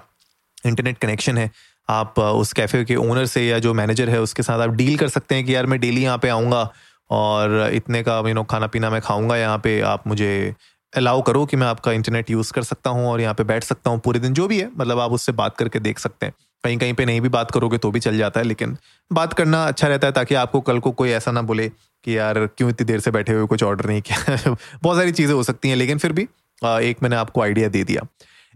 इंटरनेट 0.64 0.98
कनेक्शन 0.98 1.38
है। 1.38 1.50
आप 1.88 2.18
उस 2.18 2.52
कैफ़े 2.52 2.84
के 2.84 2.96
ओनर 2.96 3.26
से 3.26 3.46
या 3.46 3.58
जो 3.58 3.74
मैनेजर 3.74 4.10
है 4.10 4.20
उसके 4.20 4.42
साथ 4.42 4.60
आप 4.60 4.70
डील 4.72 4.96
कर 4.98 5.08
सकते 5.08 5.34
हैं 5.34 5.44
कि 5.44 5.54
यार 5.54 5.66
मैं 5.66 5.80
डेली 5.80 6.02
यहाँ 6.02 6.18
पे 6.18 6.28
आऊँगा 6.28 6.70
और 7.10 7.70
इतने 7.72 8.02
का 8.02 8.18
यू 8.28 8.34
नो 8.34 8.42
खाना 8.44 8.66
पीना 8.66 8.90
मैं 8.90 9.00
खाऊँगा, 9.00 9.36
यहाँ 9.36 9.58
पे 9.58 9.80
आप 9.82 10.06
मुझे 10.06 10.54
अलाउ 10.92 11.22
करो 11.22 11.44
कि 11.46 11.56
मैं 11.56 11.66
आपका 11.66 11.92
इंटरनेट 11.92 12.30
यूज़ 12.30 12.52
कर 12.52 12.62
सकता 12.62 12.90
हूँ 12.90 13.06
और 13.08 13.20
यहाँ 13.20 13.34
पे 13.34 13.44
बैठ 13.44 13.64
सकता 13.64 13.90
हूँ 13.90 14.00
पूरे 14.00 14.20
दिन, 14.20 14.32
जो 14.32 14.46
भी 14.48 14.60
है 14.60 14.70
मतलब 14.76 14.98
आप 15.00 15.12
उससे 15.12 15.32
बात 15.32 15.56
करके 15.56 15.80
देख 15.80 15.98
सकते 15.98 16.26
हैं। 16.26 16.34
कहीं 16.64 16.76
कहीं 16.78 16.94
पे 16.94 17.04
नहीं 17.04 17.20
भी 17.20 17.28
बात 17.28 17.50
करोगे 17.50 17.78
तो 17.78 17.90
भी 17.90 18.00
चल 18.00 18.18
जाता 18.18 18.40
है, 18.40 18.46
लेकिन 18.46 18.76
बात 19.10 19.32
करना 19.32 19.64
अच्छा 19.66 19.88
रहता 19.88 20.06
है 20.06 20.12
ताकि 20.12 20.34
आपको 20.34 20.60
कल 20.60 20.78
को 20.80 20.90
कोई 20.92 21.10
ऐसा 21.10 21.30
ना 21.32 21.42
बोले 21.42 21.68
कि 22.04 22.16
यार, 22.18 22.46
क्यों 22.48 22.70
इतनी 22.70 22.84
देर 22.86 23.00
से 23.00 23.10
बैठे 23.10 23.32
हुए 23.32 23.46
कुछ 23.46 23.62
ऑर्डर 23.62 23.86
नहीं 23.86 24.02
किया? 24.02 24.56
बहुत 24.82 24.96
सारी 24.98 25.12
चीज़ें 25.12 25.34
हो 25.34 25.42
सकती 25.42 25.68
हैं, 25.68 25.76
लेकिन 25.76 25.98
फिर 25.98 26.12
भी 26.12 26.22
एक 26.62 27.02
मैंने 27.02 27.16
आपको 27.16 27.42
आइडिया 27.42 27.68
दे 27.68 27.84
दिया। 27.84 28.06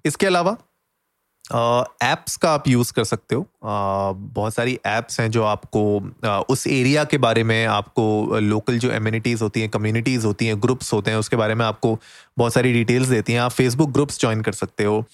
इसके 0.05 0.26
अलावा 0.26 0.56
ऐप्स 2.05 2.37
का 2.37 2.53
आप 2.53 2.69
यूज़ 2.69 2.93
कर 2.93 3.05
सकते 3.05 3.35
हो। 3.35 3.47
बहुत 3.66 4.54
सारी 4.54 4.78
एप्स 4.86 5.20
हैं 5.20 5.30
जो 5.30 5.42
आपको 5.44 5.82
उस 6.48 6.66
एरिया 6.66 7.04
के 7.04 7.18
बारे 7.18 7.42
में 7.44 7.64
आपको 7.66 8.38
लोकल 8.40 8.78
जो 8.78 8.90
एम्यूनिटीज़ 8.92 9.42
होती 9.42 9.60
हैं 9.60 9.68
कम्युनिटीज़ 9.70 10.26
होती 10.26 10.46
हैं 10.46 10.60
ग्रुप्स 10.62 10.92
होते 10.92 11.10
हैं, 11.10 11.18
उसके 11.18 11.36
बारे 11.36 11.54
में 11.54 11.64
आपको 11.66 11.98
बहुत 12.38 12.52
सारी 12.52 12.72
डिटेल्स 12.72 13.08
देती 13.08 13.32
हैं। 13.32 13.40
आप 13.40 13.50
फेसबुक 13.50 13.90
ग्रुप्स 13.92 14.20
ज्वाइन 14.20 14.40
कर 14.42 14.52
सकते 14.52 14.84
हो 14.84 15.04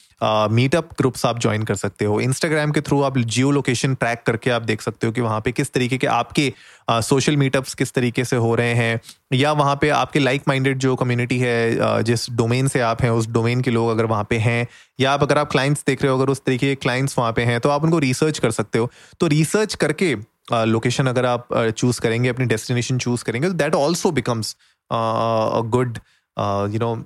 मीटअप 0.50 0.88
ग्रुप्स 0.98 1.24
आप 1.26 1.38
ज्वाइन 1.40 1.62
कर 1.62 1.74
सकते 1.74 2.04
हो 2.04 2.20
इंस्टाग्राम 2.20 2.70
के 2.72 2.80
थ्रू 2.80 3.00
आप 3.02 3.18
जियो 3.18 3.50
लोकेशन 3.50 3.94
ट्रैक 3.94 4.22
करके 4.26 4.50
आप 4.50 4.62
देख 4.62 4.82
सकते 4.82 5.06
हो 5.06 5.12
कि 5.12 5.20
वहाँ 5.20 5.40
पे 5.40 5.52
किस 5.52 5.72
तरीके 5.72 5.98
के 5.98 6.06
आपके 6.08 6.52
सोशल 6.90 7.36
मीटअप्स 7.36 7.74
किस 7.74 7.92
तरीके 7.92 8.24
से 8.24 8.36
हो 8.36 8.54
रहे 8.54 8.72
हैं, 8.74 9.00
या 9.32 9.52
वहाँ 9.52 9.76
पे 9.80 9.88
आपके 9.90 10.18
लाइक 10.18 10.42
माइंडेड 10.48 10.78
जो 10.78 10.94
कम्युनिटी 10.96 11.38
है 11.38 12.02
जिस 12.04 12.26
डोमेन 12.32 12.68
से 12.68 12.80
आप 12.80 13.02
हैं, 13.02 13.10
उस 13.10 13.28
डोमेन 13.28 13.60
के 13.60 13.70
लोग 13.70 13.90
अगर 13.90 14.04
वहाँ 14.06 14.26
पे 14.30 14.36
हैं, 14.38 14.66
या 15.00 15.12
आप 15.12 15.22
अगर 15.22 15.38
आप 15.38 15.50
क्लाइंट्स 15.50 15.84
देख 15.86 16.02
रहे 16.02 16.12
हो, 16.12 16.18
अगर 16.18 16.30
उस 16.32 16.42
तरीके 16.46 16.68
के 16.68 16.74
क्लाइंट्स 16.74 17.18
वहाँ 17.18 17.32
पे 17.32 17.42
हैं 17.42 17.60
तो 17.60 17.68
आप 17.68 17.84
उनको 17.84 17.98
रिसर्च 17.98 18.38
कर 18.42 18.50
सकते 18.50 18.78
हो। 18.78 18.90
तो 19.20 19.26
रिसर्च 19.28 19.74
करके 19.84 20.14
लोकेशन 20.52 21.06
अगर 21.06 21.26
आप 21.26 21.48
चूज़ 21.76 22.00
करेंगे, 22.00 22.28
अपनी 22.28 22.46
डेस्टिनेशन 22.46 22.98
चूज़ 22.98 23.24
करेंगे 23.24 23.48
तो 23.48 23.54
that 23.54 23.74
also 23.74 24.10
becomes 24.10 24.56
good 25.76 25.98
you 26.36 26.78
know 26.78 26.96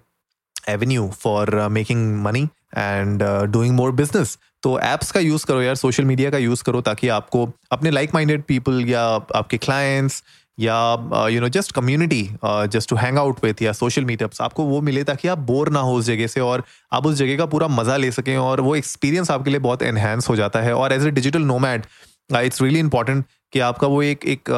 avenue 0.68 1.08
for 1.20 1.56
making 1.70 2.22
money 2.22 2.42
and 2.76 3.22
doing 3.52 3.74
more 3.76 3.92
business 3.92 4.38
तो 4.62 4.78
ऐप्स 4.80 5.10
का 5.12 5.20
यूज़ 5.20 5.44
करो 5.46 5.62
यार 5.62 5.74
सोशल 5.74 6.04
मीडिया 6.04 6.30
का 6.30 6.38
यूज़ 6.38 6.62
करो 6.64 6.80
ताकि 6.80 7.08
आपको 7.16 7.48
अपने 7.72 7.90
लाइक 7.90 8.14
माइंडेड 8.14 8.42
पीपल 8.44 8.84
या 8.88 9.02
आपके 9.34 9.58
क्लाइंट्स 9.58 10.22
या 10.58 11.28
you 11.30 11.40
know 11.40 11.48
just 11.48 11.72
community 11.72 12.22
just 12.44 12.90
to 12.90 12.96
hang 12.96 13.18
out 13.18 13.44
with 13.44 13.62
या 13.62 13.72
सोशल 13.72 14.04
मीटअप्स 14.04 14.40
आपको 14.40 14.64
वो 14.64 14.80
मिले 14.80 15.04
ताकि 15.04 15.28
आप 15.28 15.38
बोर 15.46 15.70
ना 15.70 15.80
हो 15.80 15.94
उस 15.94 16.04
जगह 16.04 16.26
से 16.26 16.40
और 16.40 16.62
आप 16.92 17.06
उस 17.06 17.14
जगह 17.14 17.36
का 17.36 17.46
पूरा 17.46 17.68
मज़ा 17.68 17.96
ले 17.96 18.10
सकें 18.10 18.36
और 18.36 18.60
वो 18.60 18.76
एक्सपीरियंस 18.76 19.30
आपके 19.30 19.50
लिए 19.50 19.60
बहुत 19.60 19.82
एनहेंस 19.82 20.28
हो 20.28 20.36
जाता 20.36 20.60
है 20.60 20.74
और 20.74 20.92
as 20.92 21.06
a 21.06 21.10
digital 21.10 21.42
nomad 21.44 21.86
it's 22.34 22.62
really 22.62 22.78
important 22.78 23.24
कि 23.52 23.60
आपका 23.60 23.86
वो 23.86 24.02
एक 24.02 24.24
एक 24.26 24.48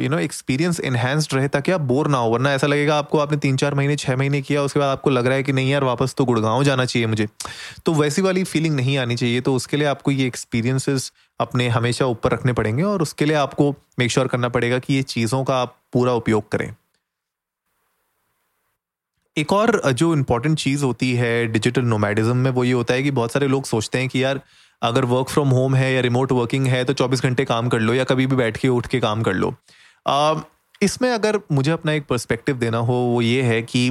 यू 0.00 0.08
नो 0.08 0.18
एक्सपीरियंस 0.18 0.80
एनहेंस्ड 0.80 1.34
रहे 1.34 1.48
ताकि 1.48 1.72
आप 1.72 1.80
बोर 1.80 2.08
ना 2.08 2.18
हो, 2.18 2.30
वरना 2.30 2.52
ऐसा 2.52 2.66
लगेगा 2.66 2.98
आपको 2.98 3.18
आपने 3.18 3.36
तीन 3.36 3.56
चार 3.56 3.74
महीने 3.74 3.96
छः 3.96 4.16
महीने 4.16 4.40
किया, 4.42 4.62
उसके 4.62 4.80
बाद 4.80 4.88
आपको 4.88 5.10
लग 5.10 5.26
रहा 5.26 5.36
है 5.36 5.42
कि 5.42 5.52
नहीं 5.52 5.70
यार, 5.70 5.84
वापस 5.84 6.14
तो 6.18 6.24
गुड़गांव 6.24 6.64
जाना 6.64 6.84
चाहिए 6.84 7.06
मुझे। 7.06 7.28
तो 7.86 7.94
वैसी 7.94 8.22
वाली 8.22 8.44
फीलिंग 8.44 8.76
नहीं 8.76 8.98
आनी 8.98 9.16
चाहिए 9.16 9.40
तो 9.40 9.54
उसके 9.54 9.76
लिए 9.76 9.86
आपको 9.86 10.10
ये 10.10 10.26
एक्सपीरियंसेस 10.26 11.12
अपने 11.40 11.68
हमेशा 11.68 12.06
ऊपर 12.06 12.32
रखने 12.32 12.52
पड़ेंगे 12.52 12.82
और 12.82 13.02
उसके 13.02 13.24
लिए 13.24 13.36
आपको 13.36 13.74
मेक 13.98 14.10
श्योर 14.10 14.24
sure 14.24 14.32
करना 14.32 14.48
पड़ेगा 14.48 14.78
कि 14.78 14.94
ये 14.94 15.02
चीज़ों 15.02 15.44
का 15.44 15.56
आप 15.56 15.76
पूरा 15.92 16.12
उपयोग 16.12 16.48
करें। 16.48 16.74
एक 19.36 19.52
और 19.52 19.80
जो 19.92 20.12
इम्पोर्टेंट 20.14 20.58
चीज़ 20.58 20.84
होती 20.84 21.12
है 21.14 21.46
डिजिटल 21.46 21.82
नोमैडिज्म 21.82 22.36
में, 22.36 22.50
वो 22.50 22.64
ये 22.64 22.72
होता 22.72 22.94
है 22.94 23.02
कि 23.02 23.10
बहुत 23.10 23.32
सारे 23.32 23.46
लोग 23.48 23.64
सोचते 23.64 23.98
हैं 23.98 24.08
कि 24.08 24.22
यार, 24.24 24.40
अगर 24.82 25.04
वर्क 25.04 25.28
फ्रॉम 25.28 25.48
होम 25.48 25.74
है 25.74 25.92
या 25.94 26.00
रिमोट 26.00 26.32
वर्किंग 26.32 26.66
है 26.66 26.84
तो 26.84 26.92
24 26.94 27.22
घंटे 27.22 27.44
काम 27.44 27.68
कर 27.68 27.80
लो 27.80 27.94
या 27.94 28.04
कभी 28.04 28.26
भी 28.26 28.36
बैठ 28.36 28.56
के 28.56 28.68
उठ 28.68 28.86
के 28.86 29.00
काम 29.00 29.22
कर 29.22 29.34
लो। 29.34 29.54
इसमें 30.82 31.10
अगर 31.10 31.38
मुझे 31.52 31.70
अपना 31.70 31.92
एक 31.92 32.06
पर्सपेक्टिव 32.06 32.56
देना 32.56 32.78
हो, 32.78 32.94
वो 32.94 33.20
ये 33.22 33.42
है 33.42 33.60
कि 33.62 33.90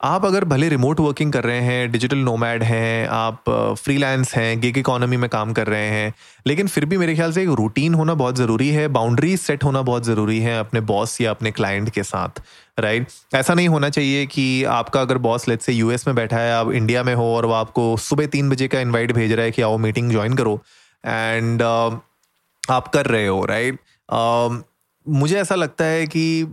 आप 0.00 0.24
अगर 0.24 0.44
भले 0.44 0.68
रिमोट 0.68 1.00
वर्किंग 1.00 1.32
कर 1.32 1.44
रहे 1.44 1.60
हैं 1.60 1.90
डिजिटल 1.92 2.18
नोमैड 2.18 2.62
हैं 2.62 3.08
आप 3.08 3.50
फ्रीलांस 3.78 4.34
हैं 4.34 4.60
गिग 4.60 4.76
इकोनॉमी 4.78 5.16
में 5.16 5.28
काम 5.30 5.52
कर 5.52 5.66
रहे 5.66 5.88
हैं 5.88 6.12
लेकिन 6.46 6.66
फिर 6.66 6.84
भी 6.84 6.96
मेरे 6.96 7.14
ख्याल 7.14 7.32
से 7.32 7.42
एक 7.42 7.48
रूटीन 7.48 7.94
होना 7.94 8.14
बहुत 8.14 8.36
ज़रूरी 8.36 8.68
है 8.68 8.86
बाउंड्रीज 8.88 9.40
सेट 9.40 9.64
होना 9.64 9.82
बहुत 9.82 10.04
ज़रूरी 10.04 10.38
है 10.38 10.58
अपने 10.58 10.80
बॉस 10.80 11.20
या 11.20 11.30
अपने 11.30 11.50
क्लाइंट 11.50 11.90
के 11.90 12.02
साथ 12.02 12.40
राइट 12.78 13.08
ऐसा 13.34 13.54
नहीं 13.54 13.68
होना 13.68 13.88
चाहिए 13.88 14.26
कि 14.26 14.64
आपका 14.72 15.00
अगर 15.00 15.18
बॉस 15.18 15.48
लेट 15.48 15.62
से 15.62 15.72
यूएस 15.72 16.06
में 16.06 16.14
बैठा 16.16 16.38
है 16.38 16.52
आप 16.52 16.70
इंडिया 16.72 17.02
में 17.02 17.14
हो 17.14 17.24
और 17.36 17.46
वो 17.46 17.52
आपको 17.52 17.96
सुबह 17.96 18.26
तीन 18.26 18.50
बजे 18.50 18.68
का 18.68 18.80
इन्वाइट 18.80 19.12
भेज 19.12 19.32
रहा 19.32 19.44
है 19.44 19.50
कि 19.50 19.62
आओ 19.62 19.78
मीटिंग 19.78 20.10
ज्वाइन 20.10 20.34
करो 20.34 20.54
एंड 21.04 21.62
uh, 21.62 21.98
आप 22.70 22.88
कर 22.88 23.06
रहे 23.06 23.26
हो 23.26 23.44
राइट 23.44 23.74
right? 23.74 24.56
uh, 24.56 24.62
मुझे 25.06 25.36
ऐसा 25.40 25.54
लगता 25.54 25.84
है 25.84 26.06
कि 26.06 26.46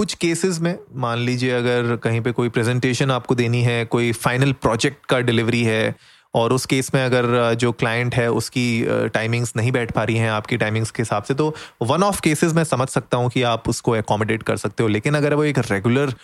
कुछ 0.00 0.14
केसेस 0.14 0.58
में, 0.60 0.78
मान 0.96 1.18
लीजिए 1.18 1.50
अगर 1.52 1.96
कहीं 1.96 2.20
पे 2.20 2.32
कोई 2.32 2.48
प्रेजेंटेशन 2.48 3.10
आपको 3.10 3.34
देनी 3.34 3.62
है, 3.62 3.84
कोई 3.84 4.12
फाइनल 4.12 4.52
प्रोजेक्ट 4.52 5.04
का 5.06 5.18
डिलीवरी 5.20 5.62
है, 5.62 5.94
और 6.34 6.52
उस 6.52 6.64
केस 6.66 6.90
में 6.94 7.04
अगर 7.04 7.54
जो 7.54 7.72
क्लाइंट 7.72 8.14
है 8.14 8.30
उसकी 8.30 8.64
टाइमिंग्स 9.14 9.52
नहीं 9.56 9.72
बैठ 9.72 9.92
पा 9.92 10.04
रही 10.04 10.16
हैं 10.16 10.30
आपकी 10.30 10.56
टाइमिंग्स 10.56 10.90
के 10.90 11.02
हिसाब 11.02 11.22
से 11.22 11.34
तो 11.34 11.54
वन 11.82 12.02
ऑफ़ 12.02 12.20
केसेस 12.20 12.52
में 12.52 12.62
समझ 12.64 12.88
सकता 12.88 13.16
हूँ 13.16 13.30
कि 13.30 13.42
आप 13.42 13.68
उसको 13.68 13.96
एकोमोडेट 13.96 14.42
कर 14.42 14.56
सकते 14.56 14.82
हो। 14.82 14.88
लेकिन 14.88 15.14
अगर 15.14 15.34
वो 15.34 15.44
एक 15.44 15.58
रेगुलर 15.70 16.14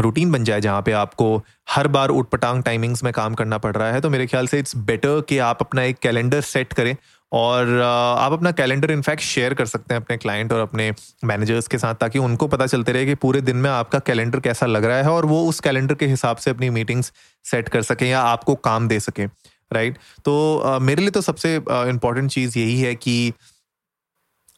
रूटीन 0.00 0.32
बन 0.32 0.44
जाए 0.44 0.60
जहाँ 0.60 0.82
पे 0.82 0.92
आपको 0.92 1.36
हर 1.70 1.88
बार 1.88 2.08
उठपटांग 2.08 2.62
टाइमिंग्स 2.62 3.04
में 3.04 3.12
काम 3.12 3.34
करना 3.34 3.58
पड़ 3.58 3.76
रहा 3.76 3.92
है 3.92 4.00
तो 4.00 4.10
मेरे 4.10 4.26
ख्याल 4.26 4.46
से 4.46 4.58
इट्स 4.58 4.76
बेटर 4.76 5.20
कि 5.20 5.38
आप 5.38 5.58
अपना 5.60 5.82
एक 5.82 5.98
कैलेंडर 5.98 6.40
सेट 6.40 6.72
करें 6.72 6.96
और 7.32 7.80
आप 8.18 8.32
अपना 8.32 8.50
कैलेंडर 8.52 8.90
इनफैक्ट 8.90 9.22
शेयर 9.22 9.54
कर 9.54 9.66
सकते 9.66 9.94
हैं 9.94 10.00
अपने 10.00 10.16
क्लाइंट 10.16 10.52
और 10.52 10.60
अपने 10.60 10.92
मैनेजर्स 11.24 11.68
के 11.68 11.78
साथ 11.78 11.94
ताकि 11.94 12.18
उनको 12.18 12.48
पता 12.48 12.66
चलते 12.66 12.92
रहे 12.92 13.06
कि 13.06 13.14
पूरे 13.14 13.40
दिन 13.40 13.56
में 13.56 13.70
आपका 13.70 13.98
कैलेंडर 13.98 14.40
कैसा 14.40 14.66
लग 14.66 14.84
रहा 14.84 14.96
है 14.96 15.10
और 15.10 15.26
वो 15.26 15.44
उस 15.48 15.60
कैलेंडर 15.60 15.94
के 15.94 16.06
हिसाब 16.06 16.36
से 16.36 16.50
अपनी 16.50 16.70
मीटिंग्स 16.70 17.12
सेट 17.44 17.68
कर 17.68 17.82
सकें 17.82 18.06
या 18.08 18.20
आपको 18.22 18.54
काम 18.54 18.88
दे 18.88 19.00
सकें 19.00 19.26
राइट 19.72 19.98
तो 20.24 20.78
मेरे 20.80 21.02
लिए 21.02 21.10
तो 21.10 21.20
सबसे 21.20 21.54
इंपॉर्टेंट 21.56 22.30
चीज़ 22.30 22.58
यही 22.58 22.80
है 22.80 22.94
कि 22.94 23.32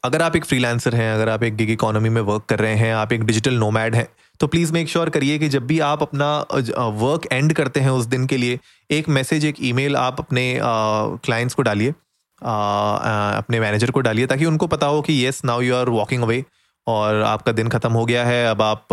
अगर 0.03 0.23
आप 0.23 0.37
एक 0.37 0.45
फ्रीलांसर 0.45 0.95
हैं, 0.95 1.13
अगर 1.15 1.29
आप 1.29 1.43
एक 1.43 1.55
गिग 1.57 1.71
इकोनॉमी 1.71 2.09
में 2.09 2.21
वर्क 2.23 2.45
कर 2.49 2.59
रहे 2.59 2.75
हैं, 2.75 2.93
आप 2.95 3.13
एक 3.13 3.23
डिजिटल 3.25 3.55
नोमैड 3.55 3.95
हैं 3.95 4.07
तो 4.41 4.47
प्लीज़ 4.47 4.73
मेक 4.73 4.89
श्योर 4.89 5.11
करिए 5.11 5.39
कि 5.39 5.49
जब 5.49 5.67
भी 5.67 5.79
आप 5.81 6.03
अपना 6.03 6.39
वर्क 6.99 7.27
एंड 7.33 7.53
करते 7.53 7.81
हैं 7.81 7.91
उस 7.91 8.07
दिन 8.07 8.27
के 8.27 8.37
लिए, 8.37 8.59
एक 8.91 9.09
मैसेज 9.09 9.45
एक 9.45 9.57
ईमेल 9.63 9.97
आप 9.97 10.21
अपने 10.21 10.59
क्लाइंट्स 10.63 11.55
को 11.55 11.63
डालिए। 11.63 11.95
अपने 12.45 13.61
मैनेजर 13.61 13.91
को 13.91 14.01
डालिए 14.01 14.27
ताकि 14.27 14.45
उनको 14.45 14.67
पता 14.67 14.87
हो 14.87 15.01
कि 15.03 15.13
yes 15.15 15.45
now 15.45 15.61
you 15.61 15.75
are 15.77 15.89
walking 15.91 16.23
away 16.23 16.45
और 16.87 17.23
आपका 17.23 17.53
दिन 17.53 17.69
खत्म 17.69 17.93
हो 17.93 18.05
गया 18.05 18.25
है। 18.25 18.47
अब 18.47 18.63
आप 18.63 18.87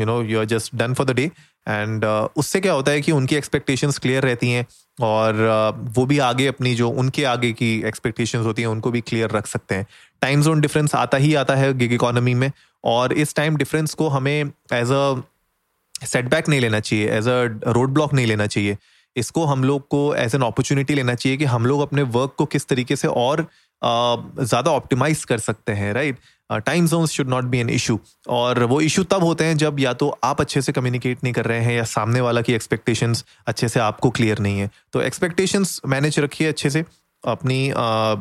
you 0.00 0.06
know 0.06 0.22
you 0.22 0.38
are 0.38 0.44
just 0.44 0.74
done 0.76 0.94
for 0.94 1.06
the 1.06 1.10
day 1.10 1.30
and 1.68 2.04
उससे 2.36 2.60
क्या 2.60 2.72
होता 2.72 2.92
है 2.92 3.00
कि 3.00 3.12
उनकी 3.12 3.36
एक्सपेक्टेशंस 3.36 3.98
क्लियर 3.98 4.22
रहती 4.22 4.50
हैं 4.50 4.66
और 5.00 5.34
uh, 5.34 5.96
वो 5.96 6.06
भी 6.06 6.18
आगे 6.18 6.46
अपनी 6.46 6.74
जो 6.74 6.88
उनके 6.90 7.24
आगे 7.24 7.52
की 7.52 7.72
एक्सपेक्टेशंस 7.86 8.46
होती 8.46 8.62
हैं 8.62 8.68
उनको 8.68 8.90
भी 8.90 9.00
क्लियर 9.00 9.30
रख 9.30 9.46
सकते 9.46 9.74
हैं। 9.74 9.86
टाइम 10.20 10.42
जोन 10.42 10.60
डिफरेंस 10.60 10.94
आता 10.94 11.16
ही 11.16 11.34
आता 11.34 11.54
है 11.54 11.72
गिग 11.78 11.92
इकोनॉमी 11.92 12.34
में 12.34 12.50
और 12.84 13.12
इस 13.12 13.34
टाइम 13.34 13.56
डिफरेंस 13.56 13.94
को 13.94 14.08
हमें 14.08 14.52
एज 14.72 14.92
अ 14.92 16.06
सेटबैक 16.06 16.48
नहीं 16.48 16.60
लेना 16.60 16.80
चाहिए 16.80 17.10
एज 17.10 17.28
अ 17.28 17.72
रोड 17.72 17.90
ब्लॉक 17.90 18.14
नहीं 18.14 18.26
लेना 18.26 18.46
चाहिए। 18.46 18.76
इसको 19.18 19.44
हम 19.44 19.64
लोग 19.64 19.86
को 19.88 20.14
एज 20.16 20.34
एन 20.34 20.42
अपॉर्चुनिटी 20.42 20.94
लेना 20.94 21.14
चाहिए 21.14 21.38
कि 21.38 21.44
हम 21.46 21.66
लोग 21.66 21.80
अपने 21.80 22.02
वर्क 22.16 22.34
को 22.38 22.44
किस 22.46 22.68
तरीके 22.68 22.96
से 22.96 23.08
और 23.08 23.46
ज़्यादा 23.82 24.70
ऑप्टिमाइज 24.70 25.24
कर 25.24 25.38
सकते 25.38 25.72
हैं 25.72 25.92
right 25.92 26.18
time 26.66 26.86
zones 26.86 27.10
should 27.10 27.28
not 27.28 27.44
be 27.44 27.58
an 27.58 27.70
issue 27.70 27.98
और 28.28 28.62
वो 28.64 28.80
इशू 28.80 29.02
तब 29.04 29.24
होते 29.24 29.44
हैं 29.44 29.56
जब 29.56 29.80
या 29.80 29.92
तो 29.92 30.08
आप 30.24 30.40
अच्छे 30.40 30.62
से 30.62 30.72
कम्युनिकेट 30.72 31.24
नहीं 31.24 31.32
कर 31.32 31.44
रहे 31.44 31.60
हैं 31.64 31.76
या 31.76 31.84
सामने 31.86 32.20
वाला 32.20 32.42
की 32.42 32.52
एक्सपेक्टेशंस 32.52 33.24
अच्छे 33.46 33.68
से 33.68 33.80
आपको 33.80 34.10
क्लियर 34.10 34.38
नहीं 34.38 34.58
है। 34.58 34.70
तो 34.92 35.02
एक्सपेक्टेशंस 35.02 35.80
मैनेज 35.86 36.18
रखिए 36.18 36.48
अच्छे 36.48 36.70
से। 36.70 36.84
अपनी 37.24 37.72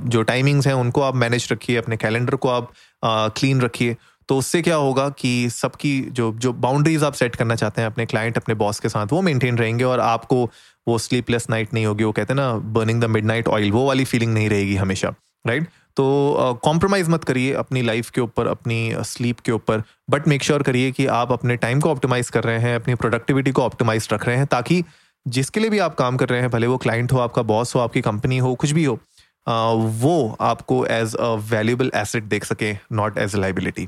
जो 0.08 0.22
टाइमिंग्स 0.24 0.68
हैं 0.68 0.74
उनको 0.76 1.02
आप 1.02 1.16
मैनेज 1.16 1.48
रखिए, 1.52 1.78
अपने 1.78 1.98
कैलेंडर 1.98 2.36
को 2.36 2.50
आप 2.50 2.72
क्लीन 3.06 3.62
रखिए। 3.62 3.96
तो 4.30 4.38
उससे 4.38 4.62
क्या 4.62 4.76
होगा 4.76 5.08
कि 5.10 5.50
सबकी 5.50 6.00
जो 6.12 6.32
जो 6.36 6.54
बाउंड्रीज 6.56 7.04
आप 7.04 7.14
सेट 7.14 7.36
करना 7.36 7.56
चाहते 7.56 7.82
हैं 7.82 7.90
अपने 7.90 8.06
क्लाइंट 8.06 8.38
अपने 8.38 8.56
बॉस 8.56 8.80
के 8.80 8.90
साथ, 8.90 9.08
वो 9.12 9.22
मेंटेन 9.22 9.58
रहेंगे 9.58 9.84
और 9.84 10.00
आपको 10.00 10.50
वो 10.88 10.98
स्लीपलेस 10.98 11.50
नाइट 11.50 11.74
नहीं 11.74 11.86
होगी 11.86 12.04
वो 12.04 12.12
कहते 12.12 12.34
हैं 12.34 12.40
ना 12.40 12.52
burning 12.74 13.02
the 13.02 13.06
mid 13.10 13.26
night 13.26 13.48
oil 13.48 13.72
वो 13.72 13.86
वाली 13.88 14.06
फीलिंग 14.06 14.34
नहीं 14.34 14.50
रहेगी 14.50 14.76
हमेशा 14.76 15.14
राइट 15.46 15.68
तो 15.96 16.60
कॉम्प्रोमाइज़ 16.64 17.08
uh, 17.08 17.14
मत 17.14 17.24
करिए 17.24 17.54
अपनी 17.54 17.82
लाइफ 17.82 18.10
के 18.10 18.22
ऊपर 18.22 18.48
अपनी 18.48 18.94
स्लीप 19.06 19.40
के 19.40 19.52
ऊपर 19.52 19.84
बट 20.10 20.28
मेक 20.28 20.44
श्योर 20.44 20.64
करिए 20.64 20.92
कि 20.92 21.06
आप 21.14 21.32
अपने 21.32 21.56
टाइम 21.58 21.80
को 21.80 21.90
ऑप्टिमाइज 21.90 22.30
कर 22.30 22.44
रहे 22.44 22.60
हैं 22.60 22.76
अपनी 22.76 22.96
प्रोडक्टिविटी 22.96 23.52
को 23.52 23.62
ऑप्टिमाइज 23.62 24.08
रख 24.14 24.26
रहे 24.26 24.38
हैं 24.38 24.46
ताकि 24.46 24.84
जिसके 25.26 25.60
लिए 25.60 25.70
भी 25.70 25.80
आप 25.80 25.96
काम 25.96 26.18
कर 26.18 26.30
रहे 26.30 26.42
हैं 26.42 26.50
भले 26.50 26.68
वो 26.68 26.78
क्लाइंट 26.78 27.12
हो 27.12 27.20
आपका 27.20 27.42
बॉस 27.44 27.76
हो 27.76 27.80
आपकी 27.80 28.02
कंपनी 28.02 28.38
हो 28.38 28.54
कुछ 28.56 28.72
भी 28.72 28.84
हो 28.84 29.00
वो 29.48 30.38
आपको 30.42 30.86
एज 30.92 31.16
अ 31.16 31.34
वैल्यूबल 31.50 31.92
एसेट 31.96 32.24
देख 32.24 32.46
सके 32.46 32.74
नॉट 32.92 33.18
एज 33.18 33.36
अ 33.36 33.40
लाइबिलिटी 33.40 33.88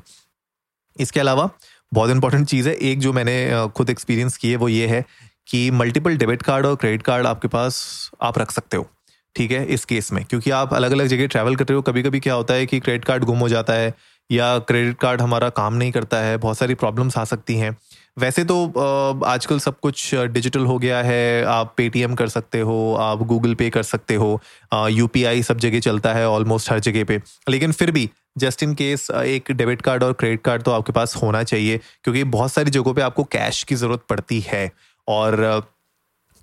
इसके 0.96 1.20
अलावा 1.20 1.50
बहुत 1.92 2.10
इंपॉर्टेंट 2.10 2.48
चीज़ 2.48 2.70
है 2.70 2.76
एक 2.84 3.00
जो 3.00 3.14
मैंने 3.14 3.38
खुद 3.76 3.90
एक्सपीरियंस 3.90 4.38
की 4.38 4.50
है 4.50 4.56
वो 4.56 4.70
ये 4.70 4.88
है 4.88 5.06
कि 5.50 5.70
मल्टीपल 5.72 6.18
डेबिट 6.18 6.42
कार्ड 6.42 6.66
और 6.66 6.76
क्रेडिट 6.76 7.02
कार्ड 7.02 7.28
आपके 7.28 7.48
पास 7.48 8.12
आप 8.22 8.40
रख 8.40 8.52
सकते 8.52 8.78
हो, 8.78 8.88
ठीक 9.36 9.52
है, 9.52 9.66
इस 9.66 9.86
केस 9.86 10.12
में। 10.14 10.24
क्योंकि 10.26 10.52
आप 10.52 10.74
अलग 10.74 10.92
अलग 10.92 11.08
जगह 11.08 11.28
ट्रैवल 11.28 11.56
करते 11.56 11.74
हो 11.74 11.82
कभी 11.82 12.04
कभी 12.04 12.20
क्या 12.20 12.34
होता 12.34 12.54
है 12.54 12.66
कि 12.66 12.80
क्रेडिट 12.80 13.06
कार्ड 13.06 13.24
गुम 13.24 13.40
हो 13.40 13.50
जाता 13.50 13.74
है 13.74 13.94
या 14.30 14.58
क्रेडिट 14.60 14.98
कार्ड 15.00 15.22
हमारा 15.22 15.50
काम 15.52 15.74
नहीं 15.74 15.92
करता 15.92 16.18
है, 16.18 16.38
बहुत 16.38 16.58
सारी 16.58 16.74
प्रॉब्लम्स 16.76 17.18
आ 17.18 17.24
सकती 17.26 17.56
हैं। 17.58 17.78
वैसे 18.18 18.44
तो 18.44 19.24
आजकल 19.26 19.60
सब 19.60 19.80
कुछ 19.80 20.14
डिजिटल 20.16 20.66
हो 20.66 20.78
गया 20.80 21.02
है, 21.04 21.44
आप 21.46 21.74
पेटीएम 21.78 22.16
कर 22.16 22.28
सकते 22.30 22.60
हो, 22.60 22.96
आप 22.96 23.22
गूगल 23.24 23.54
पे 23.56 23.70
कर 23.70 23.84
सकते 23.84 24.16
हो 24.16 24.40
यूपीआई 24.90 25.44
सब 25.44 25.58
जगह 25.58 25.80
चलता 25.80 26.14
है 26.14 26.28
ऑलमोस्ट 26.30 26.72
हर 26.72 26.80
जगह 26.80 27.04
पे। 27.04 27.20
लेकिन 27.50 27.72
फिर 27.72 27.92
भी 27.92 28.10
जस्ट 28.38 28.64
इन 28.64 28.74
केस 28.74 29.08
एक 29.12 29.52
डेबिट 29.52 29.82
कार्ड 29.82 30.04
और 30.04 30.14
क्रेडिट 30.14 30.42
कार्ड 30.42 30.64
तो 30.64 30.72
आपके 30.72 30.94
पास 30.94 31.16
होना 31.16 31.44
चाहिए, 31.44 31.78
क्योंकि 32.04 32.24
बहुत 32.26 32.52
सारी 32.52 32.72
जगहों 32.72 32.94
पे 32.94 33.02
आपको 33.02 33.24
कैश 33.32 33.64
की 33.64 33.76
ज़रूरत 33.76 34.04
पड़ती 34.10 34.40
है। 34.48 34.72
और 35.10 35.36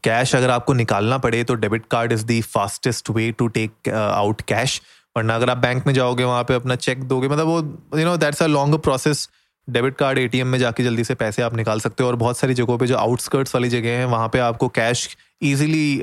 कैश 0.05 0.35
अगर 0.37 0.51
आपको 0.51 0.73
निकालना 0.73 1.19
पड़े 1.19 1.43
तो 1.45 1.55
debit 1.55 1.87
card 1.91 2.13
is 2.13 2.25
the 2.27 2.41
fastest 2.43 3.11
way 3.11 3.31
to 3.33 3.49
take 3.49 3.89
out 3.89 4.43
cash 4.43 4.81
वरना 5.17 5.35
अगर 5.35 5.51
आप 5.51 5.59
बैंक 5.59 5.87
में 5.87 5.93
जाओगे, 5.95 6.25
वहाँ 6.25 6.45
पे 6.45 6.55
अपना 6.55 6.77
चेक 6.77 7.03
दोगे 7.05 7.29
मतलब 7.29 7.47
वो 7.47 7.59
you 8.01 8.05
know 8.07 8.17
that's 8.17 8.43
a 8.43 8.47
long 8.47 8.79
process 8.79 9.29
debit 9.69 9.97
card 9.97 10.19
ATM 10.19 10.47
में 10.47 10.59
जाके 10.59 10.85
जल्दी 10.85 11.05
से 11.05 11.15
पैसे 11.15 11.43
आप 11.43 11.55
निकाल 11.55 11.81
सकते 11.81 12.03
हो 12.03 12.09
और 12.09 12.17
बहुत 12.17 12.39
सारी 12.39 12.55
जगहों 12.55 12.79
पे 12.79 12.87
जो 12.87 12.97
आउटस्कर्ट्स 12.97 13.55
वाली 13.55 13.69
जगह 13.69 13.99
हैं, 13.99 14.05
वहाँ 14.07 14.29
पे 14.29 14.39
आपको 14.39 14.69
cash 14.69 15.09
easily 15.43 16.03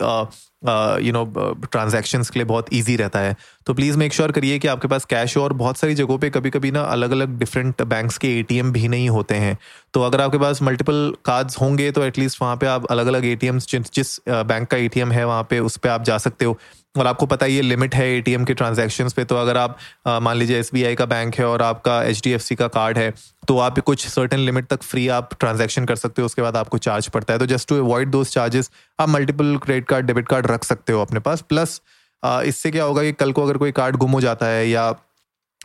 you 0.65 1.13
know 1.13 1.24
transactions 1.63 2.29
के 2.29 2.39
लिए 2.39 2.46
बहुत 2.46 2.74
ईजी 2.74 2.96
रहता 2.96 3.20
है। 3.20 3.36
तो 3.67 3.74
प्लीज़ 3.74 3.98
मेक 3.98 4.13
श्योर 4.13 4.32
करिए 4.32 4.60
कि 4.60 4.67
आपके 4.67 4.88
पास 4.88 5.05
कैश 5.05 5.36
हो 5.38 5.43
और 5.43 5.53
बहुत 5.53 5.77
सारी 5.77 5.96
जगहों 5.96 6.17
पे 6.17 6.29
कभी 6.29 6.50
कभी 6.50 6.72
ना 6.72 6.82
अलग 6.84 7.12
अलग 7.12 7.38
डिफरेंट 7.39 7.82
बैंक्स 7.84 8.17
के 8.17 8.38
एटीएम 8.39 8.72
भी 8.72 8.88
नहीं 8.88 9.10
होते 9.10 9.36
हैं। 9.36 9.58
तो 9.93 10.01
अगर 10.01 10.22
आपके 10.22 10.38
पास 10.38 10.62
मल्टीपल 10.62 11.13
कार्ड्स 11.25 11.60
होंगे 11.62 11.91
तो 11.91 12.03
एटलीस्ट 12.03 12.41
वहाँ 12.41 12.55
पे 12.58 12.67
आप 12.67 12.86
अलग 12.86 13.08
अलग 13.08 13.25
ए 13.25 13.38
जिस 13.43 13.91
जिस 13.93 14.20
बैंक 14.27 14.67
का 14.67 14.77
एटीएम 14.77 15.12
है, 15.12 15.25
वहाँ 15.25 15.43
पे 15.50 15.60
उस 15.62 15.77
पर 15.77 15.89
आप 15.89 16.03
जा 16.03 16.17
सकते 16.20 16.46
हो। 16.46 16.58
और 16.95 17.07
आपको 17.07 17.25
पता 17.25 17.45
ही 17.45 17.55
ये 17.55 17.62
लिमिट 17.62 17.95
है 17.95 18.07
एटीएम 18.09 18.43
के 18.45 18.53
ट्रांजेक्शन 18.53 19.09
पे 19.15 19.23
तो 19.25 19.35
अगर 19.35 19.57
आप 19.57 19.77
मान 20.21 20.38
लीजिए 20.38 20.59
एसबीआई 20.59 20.95
का 20.95 21.05
बैंक 21.05 21.35
है 21.35 21.45
और 21.45 21.62
आपका 21.62 22.01
एचडीएफसी 22.03 22.55
का 22.55 22.67
कार्ड 22.69 22.97
है 22.97 23.13
तो 23.47 23.57
आप 23.59 23.79
कुछ 23.81 24.07
सर्टन 24.07 24.39
लिमिट 24.39 24.67
तक 24.67 24.83
फ्री 24.83 25.07
आप 25.09 25.29
ट्रांजेक्शन 25.39 25.85
कर 25.85 25.95
सकते 25.95 26.21
हो, 26.21 26.25
उसके 26.25 26.41
बाद 26.41 26.57
आपको 26.57 26.77
चार्ज 26.79 27.07
पड़ता 27.07 27.33
है। 27.33 27.39
तो 27.39 27.45
just 27.45 27.69
to 27.69 27.77
avoid 27.77 28.09
those 28.12 28.27
charges 28.29 28.69
आप 29.00 29.09
multiple 29.09 29.57
credit 29.63 29.88
card 29.88 30.05
debit 30.05 30.27
card 30.27 30.47
रख 30.47 30.63
सकते 30.63 30.93
हो 30.93 31.01
अपने 31.01 31.19
पास। 31.19 31.41
प्लस 31.41 31.81
इससे 32.23 32.71
क्या 32.71 32.83
होगा 32.83 33.03
कि 33.03 33.12
कल 33.13 33.31
को 33.31 33.43
अगर 33.43 33.57
कोई 33.57 33.71
कार्ड 33.73 33.95
गुम 33.97 34.12
हो 34.12 34.21
जाता 34.21 34.45
है 34.45 34.67
या 34.69 34.91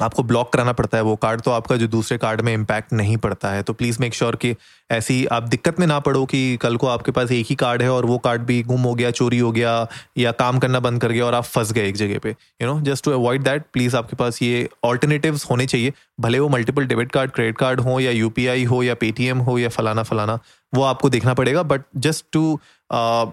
आपको 0.00 0.22
ब्लॉक 0.22 0.52
कराना 0.52 0.72
पड़ता 0.72 0.96
है, 0.98 1.02
वो 1.04 1.14
कार्ड 1.16 1.40
तो 1.40 1.50
आपका 1.50 1.76
जो 1.76 1.86
दूसरे 1.88 2.18
कार्ड 2.18 2.40
में 2.40 2.52
इम्पैक्ट 2.54 2.92
नहीं 2.92 3.16
पड़ता 3.18 3.50
है। 3.50 3.62
तो 3.62 3.72
प्लीज़ 3.72 3.98
मेक 4.00 4.14
श्योर 4.14 4.36
कि 4.36 4.54
ऐसी 4.90 5.24
आप 5.26 5.42
दिक्कत 5.44 5.80
में 5.80 5.86
ना 5.86 5.98
पड़ो 6.00 6.24
कि 6.26 6.56
कल 6.56 6.76
को 6.76 6.86
आपके 6.86 7.12
पास 7.12 7.30
एक 7.32 7.46
ही 7.48 7.54
कार्ड 7.56 7.82
है 7.82 7.90
और 7.90 8.06
वो 8.06 8.18
कार्ड 8.18 8.42
भी 8.42 8.62
गुम 8.62 8.80
हो 8.80 8.94
गया, 8.94 9.10
चोरी 9.10 9.38
हो 9.38 9.50
गया 9.52 9.86
या 10.18 10.32
काम 10.34 10.58
करना 10.58 10.80
बंद 10.80 11.00
कर 11.00 11.12
गया 11.12 11.24
और 11.26 11.34
आप 11.34 11.44
फंस 11.44 11.72
गए 11.72 11.88
एक 11.88 11.96
जगह 11.96 12.18
पे। 12.18 12.30
You 12.30 12.66
know 12.66 12.80
just 12.82 13.04
to 13.04 13.12
avoid 13.12 13.42
that 13.42 13.64
please 13.72 13.96
आपके 13.96 14.16
पास 14.16 14.42
ये 14.42 14.68
ऑल्टरनेटिव 14.84 15.40
होने 15.50 15.66
चाहिए। 15.66 15.92
भले 16.20 16.38
वो 16.38 16.48
multiple 16.48 16.86
debit 16.86 17.12
card 17.12 17.30
credit 17.30 17.58
card 17.58 17.80
हो 17.80 17.98
या 18.00 18.10
यूपीआई 18.10 18.64
हो 18.64 18.82
या 18.82 18.94
पेटीएम 18.94 19.38
हो 19.40 19.58
या 19.58 19.68
फलाना 19.68 20.02
फलाना, 20.02 20.38
वो 20.72 20.82
आपको 20.84 21.10
देखना 21.10 21.34
पड़ेगा। 21.34 21.62
बट 21.64 21.82
जस्ट 21.96 22.24
टू 22.32 22.58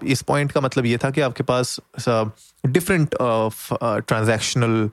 इस 0.04 0.22
पॉइंट 0.22 0.52
का 0.52 0.60
मतलब 0.60 0.86
ये 0.86 0.98
था 0.98 1.10
कि 1.10 1.20
आपके 1.20 1.42
पास 1.44 1.78
डिफरेंट 2.66 3.14
ट्रांजेक्शनल 3.14 4.88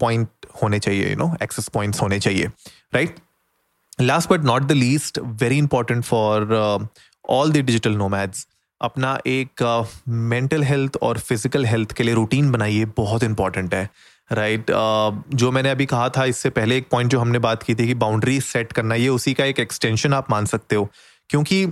पॉइंट 0.00 0.28
होने 0.62 0.78
चाहिए 0.78 1.10
यू 1.10 1.16
नो 1.16 1.32
एक्सेस 1.42 1.68
पॉइंट्स 1.68 2.02
होने 2.02 2.18
चाहिए 2.20 2.46
right 2.94 3.16
last 4.00 4.30
but 4.30 4.44
not 4.44 4.62
the 4.62 4.72
least 4.72 5.18
very 5.42 5.58
important 5.58 6.04
for 6.04 6.52
all 7.30 7.52
the 7.52 7.56
digital 7.56 7.96
nomads 7.96 8.46
अपना 8.80 9.18
एक 9.26 9.62
मेंटल 10.08 10.60
uh, 10.60 10.68
हेल्थ 10.68 10.96
और 11.02 11.18
फ़िज़िकल 11.18 11.64
हेल्थ 11.66 11.92
के 11.92 12.04
लिए 12.04 12.14
रूटीन 12.14 12.50
बनाइए 12.52 12.84
बहुत 12.96 13.22
इंपॉर्टेंट 13.22 13.74
है 13.74 13.88
राइट 14.30 14.60
right? 14.60 15.26
uh, 15.26 15.36
जो 15.36 15.50
मैंने 15.50 15.70
अभी 15.70 15.86
कहा 15.86 16.08
था 16.08 16.24
इससे 16.24 16.50
पहले 16.50 16.76
एक 16.76 16.88
पॉइंट 16.90 17.10
जो 17.10 17.20
हमने 17.20 17.38
बात 17.38 17.62
की 17.62 17.74
थी 17.74 17.86
कि 17.86 17.94
बाउंड्री 17.94 18.40
सेट 18.40 18.72
करना 18.72 18.94
ये 18.94 19.08
उसी 19.08 19.34
का 19.34 19.44
एक 19.44 19.60
एक्सटेंशन 19.60 20.14
आप 20.14 20.30
मान 20.30 20.46
सकते 20.46 20.76
हो 20.76 20.88
क्योंकि 21.30 21.66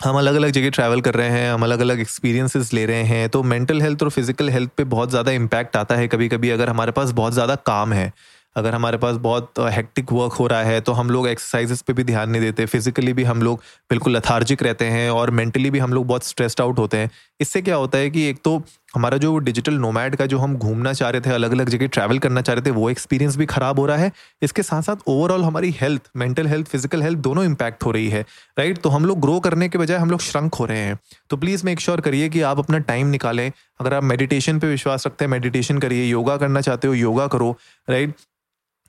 हम 0.00 0.16
अलग 0.18 0.34
अलग 0.34 0.50
जगह 0.50 0.70
ट्रैवल 0.70 1.00
कर 1.00 1.14
रहे 1.14 1.28
हैं, 1.28 1.52
हम 1.52 1.62
अलग 1.62 1.80
अलग 1.80 2.00
एक्सपीरियंसेस 2.00 2.72
ले 2.72 2.84
रहे 2.86 3.02
हैं 3.04 3.28
तो 3.30 3.42
मेंटल 3.42 3.80
हेल्थ 3.82 4.02
और 4.02 4.10
फ़िज़िकल 4.10 4.48
हेल्थ 4.50 4.70
पे 4.76 4.84
बहुत 4.86 5.10
ज़्यादा 5.10 5.32
इम्पैक्ट 5.32 5.76
आता 5.76 5.96
है 5.96 6.06
कभी 6.08 6.28
कभी 6.28 6.50
अगर 6.50 6.68
हमारे 6.68 6.92
पास 6.92 7.10
बहुत 7.12 7.32
ज़्यादा 7.32 7.54
काम 7.56 7.92
है, 7.92 8.12
अगर 8.56 8.74
हमारे 8.74 8.96
पास 8.98 9.16
बहुत 9.18 9.58
हेक्टिक 9.72 10.12
वर्क 10.12 10.32
हो 10.32 10.46
रहा 10.46 10.62
है 10.62 10.80
तो 10.80 10.92
हम 10.92 11.10
लोग 11.10 11.28
एक्सरसाइजेस 11.28 11.82
पे 11.82 11.92
भी 11.92 12.04
ध्यान 12.04 12.30
नहीं 12.30 12.42
देते। 12.42 12.66
फिजिकली 12.66 13.12
भी 13.12 13.24
हम 13.24 13.42
लोग 13.42 13.60
बिल्कुल 13.90 14.16
लथार्जिक 14.16 14.62
रहते 14.62 14.84
हैं 14.86 15.08
और 15.10 15.30
मेंटली 15.32 15.70
भी 15.70 15.78
हम 15.78 15.92
लोग 15.92 16.06
बहुत 16.06 16.24
स्ट्रेस्ड 16.24 16.60
आउट 16.60 16.78
होते 16.78 16.96
हैं। 16.96 17.10
इससे 17.40 17.62
क्या 17.62 17.76
होता 17.76 17.98
है 17.98 18.10
कि 18.10 18.24
एक 18.28 18.40
तो 18.44 18.58
हमारा 18.94 19.16
जो 19.18 19.36
डिजिटल 19.38 19.74
नोमैड 19.76 20.16
का 20.16 20.26
जो 20.26 20.38
हम 20.38 20.56
घूमना 20.56 20.92
चाह 20.92 21.10
रहे 21.10 21.20
थे 21.20 21.30
अलग 21.30 21.52
अलग 21.52 21.68
जगह 21.68 21.86
ट्रैवल 21.88 22.18
करना 22.18 22.40
चाह 22.42 22.54
रहे 22.54 22.66
थे, 22.66 22.70
वो 22.70 22.88
एक्सपीरियंस 22.90 23.36
भी 23.36 23.46
खराब 23.46 23.78
हो 23.78 23.86
रहा 23.86 23.96
है। 23.96 24.10
इसके 24.42 24.62
साथ 24.62 24.82
साथ 24.82 25.08
ओवरऑल 25.08 25.44
हमारी 25.44 25.70
health 25.80 26.10
mental 26.16 26.46
health 26.46 26.68
physical 26.68 27.02
health 27.02 27.18
दोनों 27.20 27.44
इम्पैक्ट 27.44 27.84
हो 27.84 27.90
रही 27.90 28.08
है 28.08 28.24
राइट 28.58 28.78
तो 28.78 28.88
हम 28.88 29.04
लोग 29.04 29.20
ग्रो 29.20 29.38
करने 29.40 29.68
के 29.68 29.78
बजाय 29.78 29.98
हम 29.98 30.10
लोग 30.10 30.20
श्रंक 30.20 30.54
हो 30.54 30.64
रहे 30.66 30.78
हैं। 30.78 30.98
तो 31.30 31.36
प्लीज़ 31.36 31.64
मेक 31.66 31.80
श्योर 31.80 32.00
करिए 32.00 32.28
कि 32.28 32.40
आप 32.42 32.58
अपना 32.58 32.78
टाइम 32.80 33.06
निकालें। 33.08 33.50
अगर 33.80 33.94
आप 33.94 34.02
मेडिटेशन 34.04 34.58
पर 34.58 34.66
विश्वास 34.66 35.06
रखते 35.06 35.24
हैं 35.24 35.30
मेडिटेशन 35.30 35.78
करिए 35.78 36.04
योगा 36.04 36.36
करना 36.36 36.60
चाहते 36.60 36.88
हो 36.88 36.94
योगा 36.94 37.26
करो 37.26 37.56
राइट 37.88 38.14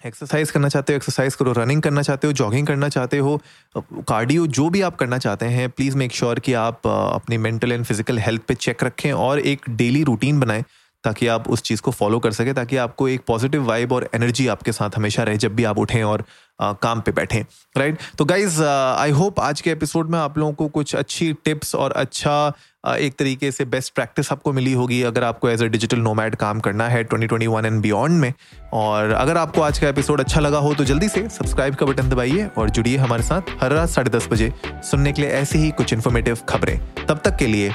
एक्सरसाइज 0.05 0.51
करना 0.51 0.70
चाहते 0.70 0.93
हो 0.93 0.98
एक्सरसाइज 0.98 1.36
करो 1.36 1.51
रनिंग 1.51 1.81
करना 1.81 2.01
चाहते 2.01 2.27
हो 2.27 2.34
जॉगिंग 2.34 2.67
करना 2.67 2.89
चाहते 2.89 3.17
हो 3.17 3.39
कार्डियो 3.77 4.48
जो 4.50 4.70
भी 4.70 4.81
आप 4.81 4.96
करना 4.96 5.17
चाहते 5.17 5.46
हैं 5.46 5.70
प्लीज़ 5.70 5.98
मेक 5.98 6.12
श्योर 6.12 6.39
कि 6.39 6.53
आप 6.53 6.88
अपनी 6.88 7.38
मेंटल 7.38 7.72
एंड 7.72 7.86
फ़िज़िकल 7.86 8.20
हेल्थ 8.20 8.41
पे 8.41 8.55
चेक 8.58 8.84
रखें 8.84 9.12
और 9.13 9.39
एक 9.46 9.70
डेली 9.70 10.03
रूटीन 10.03 10.39
बनाएँ 10.39 10.63
ताकि 11.03 11.27
आप 11.27 11.50
उस 11.50 11.62
चीज़ 11.62 11.81
को 11.81 11.91
फॉलो 11.91 12.20
कर 12.20 12.31
सकें 12.31 12.53
ताकि 12.53 12.77
आपको 12.77 13.08
एक 13.10 13.22
पॉजिटिव 13.27 13.63
वाइब 13.63 13.91
और 13.91 14.10
एनर्जी 14.15 14.48
आपके 14.48 14.72
साथ 14.72 14.98
हमेशा 14.98 15.24
रहे 15.24 15.38
जब 15.38 15.55
भी 15.55 15.63
आप 15.63 15.77
उठें 15.77 16.03
और 16.03 16.24
आ, 16.62 16.72
काम 16.74 17.01
पे 17.01 17.12
बैठें 17.12 17.41
राइट 17.77 18.00
तो 18.17 18.25
गाइज़ 18.25 18.62
आई 18.63 19.12
होप 19.12 19.39
आज 19.39 19.62
के 19.62 19.72
एपिसोड 19.72 20.10
में 20.10 20.20
आप 20.20 20.38
लोगों 20.38 20.53
को 20.53 20.67
कुछ 20.70 20.96
अच्छी 20.96 21.31
टिप्स 21.46 21.75
और 21.75 21.91
अच्छा 21.93 22.53
एक 22.84 23.16
तरीके 23.18 23.52
से 23.52 23.66
बेस्ट 23.66 23.94
प्रैक्टिस 23.96 24.32
आपको 24.32 24.52
मिली 24.54 24.72
होगी 24.74 25.02
अगर 25.04 25.24
आपको 25.24 25.50
एज 25.50 25.64
अ 25.64 25.66
डिजिटल 25.66 26.00
नोमैड 26.00 26.36
काम 26.36 26.60
करना 26.60 26.88
है 26.90 27.04
2021 27.10 27.66
एंड 27.66 27.82
बियॉन्ड 27.82 28.20
में। 28.22 28.34
और 28.74 29.12
अगर 29.12 29.38
आपको 29.38 29.62
आज 29.62 29.80
का 29.80 29.88
एपिसोड 29.90 30.20
अच्छा 30.20 30.40
लगा 30.40 30.58
हो 30.58 30.74
तो 30.74 30.84
जल्दी 30.84 31.10
से 31.10 31.28
सब्सक्राइब 31.30 31.76
का 31.76 31.86
बटन 31.86 32.10
दबाइए 32.10 32.50
और 32.58 32.70
जुड़िए 32.70 32.98
हमारे 32.98 33.24
साथ 33.24 33.42
हर 33.62 33.74
रात 33.74 33.90
साढ़े 33.90 34.10
दस 34.10 34.28
बजे 34.32 34.52
सुनने 34.68 35.12
के 35.12 35.22
लिए 35.22 35.32
ऐसी 35.32 35.60
ही 35.60 35.72
कुछ 35.72 35.94
इन्फॉर्मेटिव 35.94 36.38
खबरें। 36.50 36.80
तब 37.08 37.22
तक 37.26 37.38
के 37.38 37.48
लिए 37.48 37.74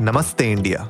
नमस्ते 0.00 0.50
इंडिया। 0.52 0.88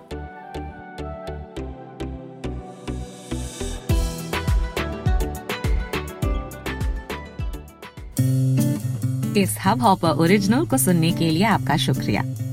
इस 9.37 9.57
हब 9.67 9.83
हॉपर 9.83 10.09
ओरिजिनल 10.23 10.67
को 10.67 10.79
सुनने 10.79 11.11
के 11.13 11.31
लिए 11.31 11.45
आपका 11.47 11.77
शुक्रिया। 11.77 12.23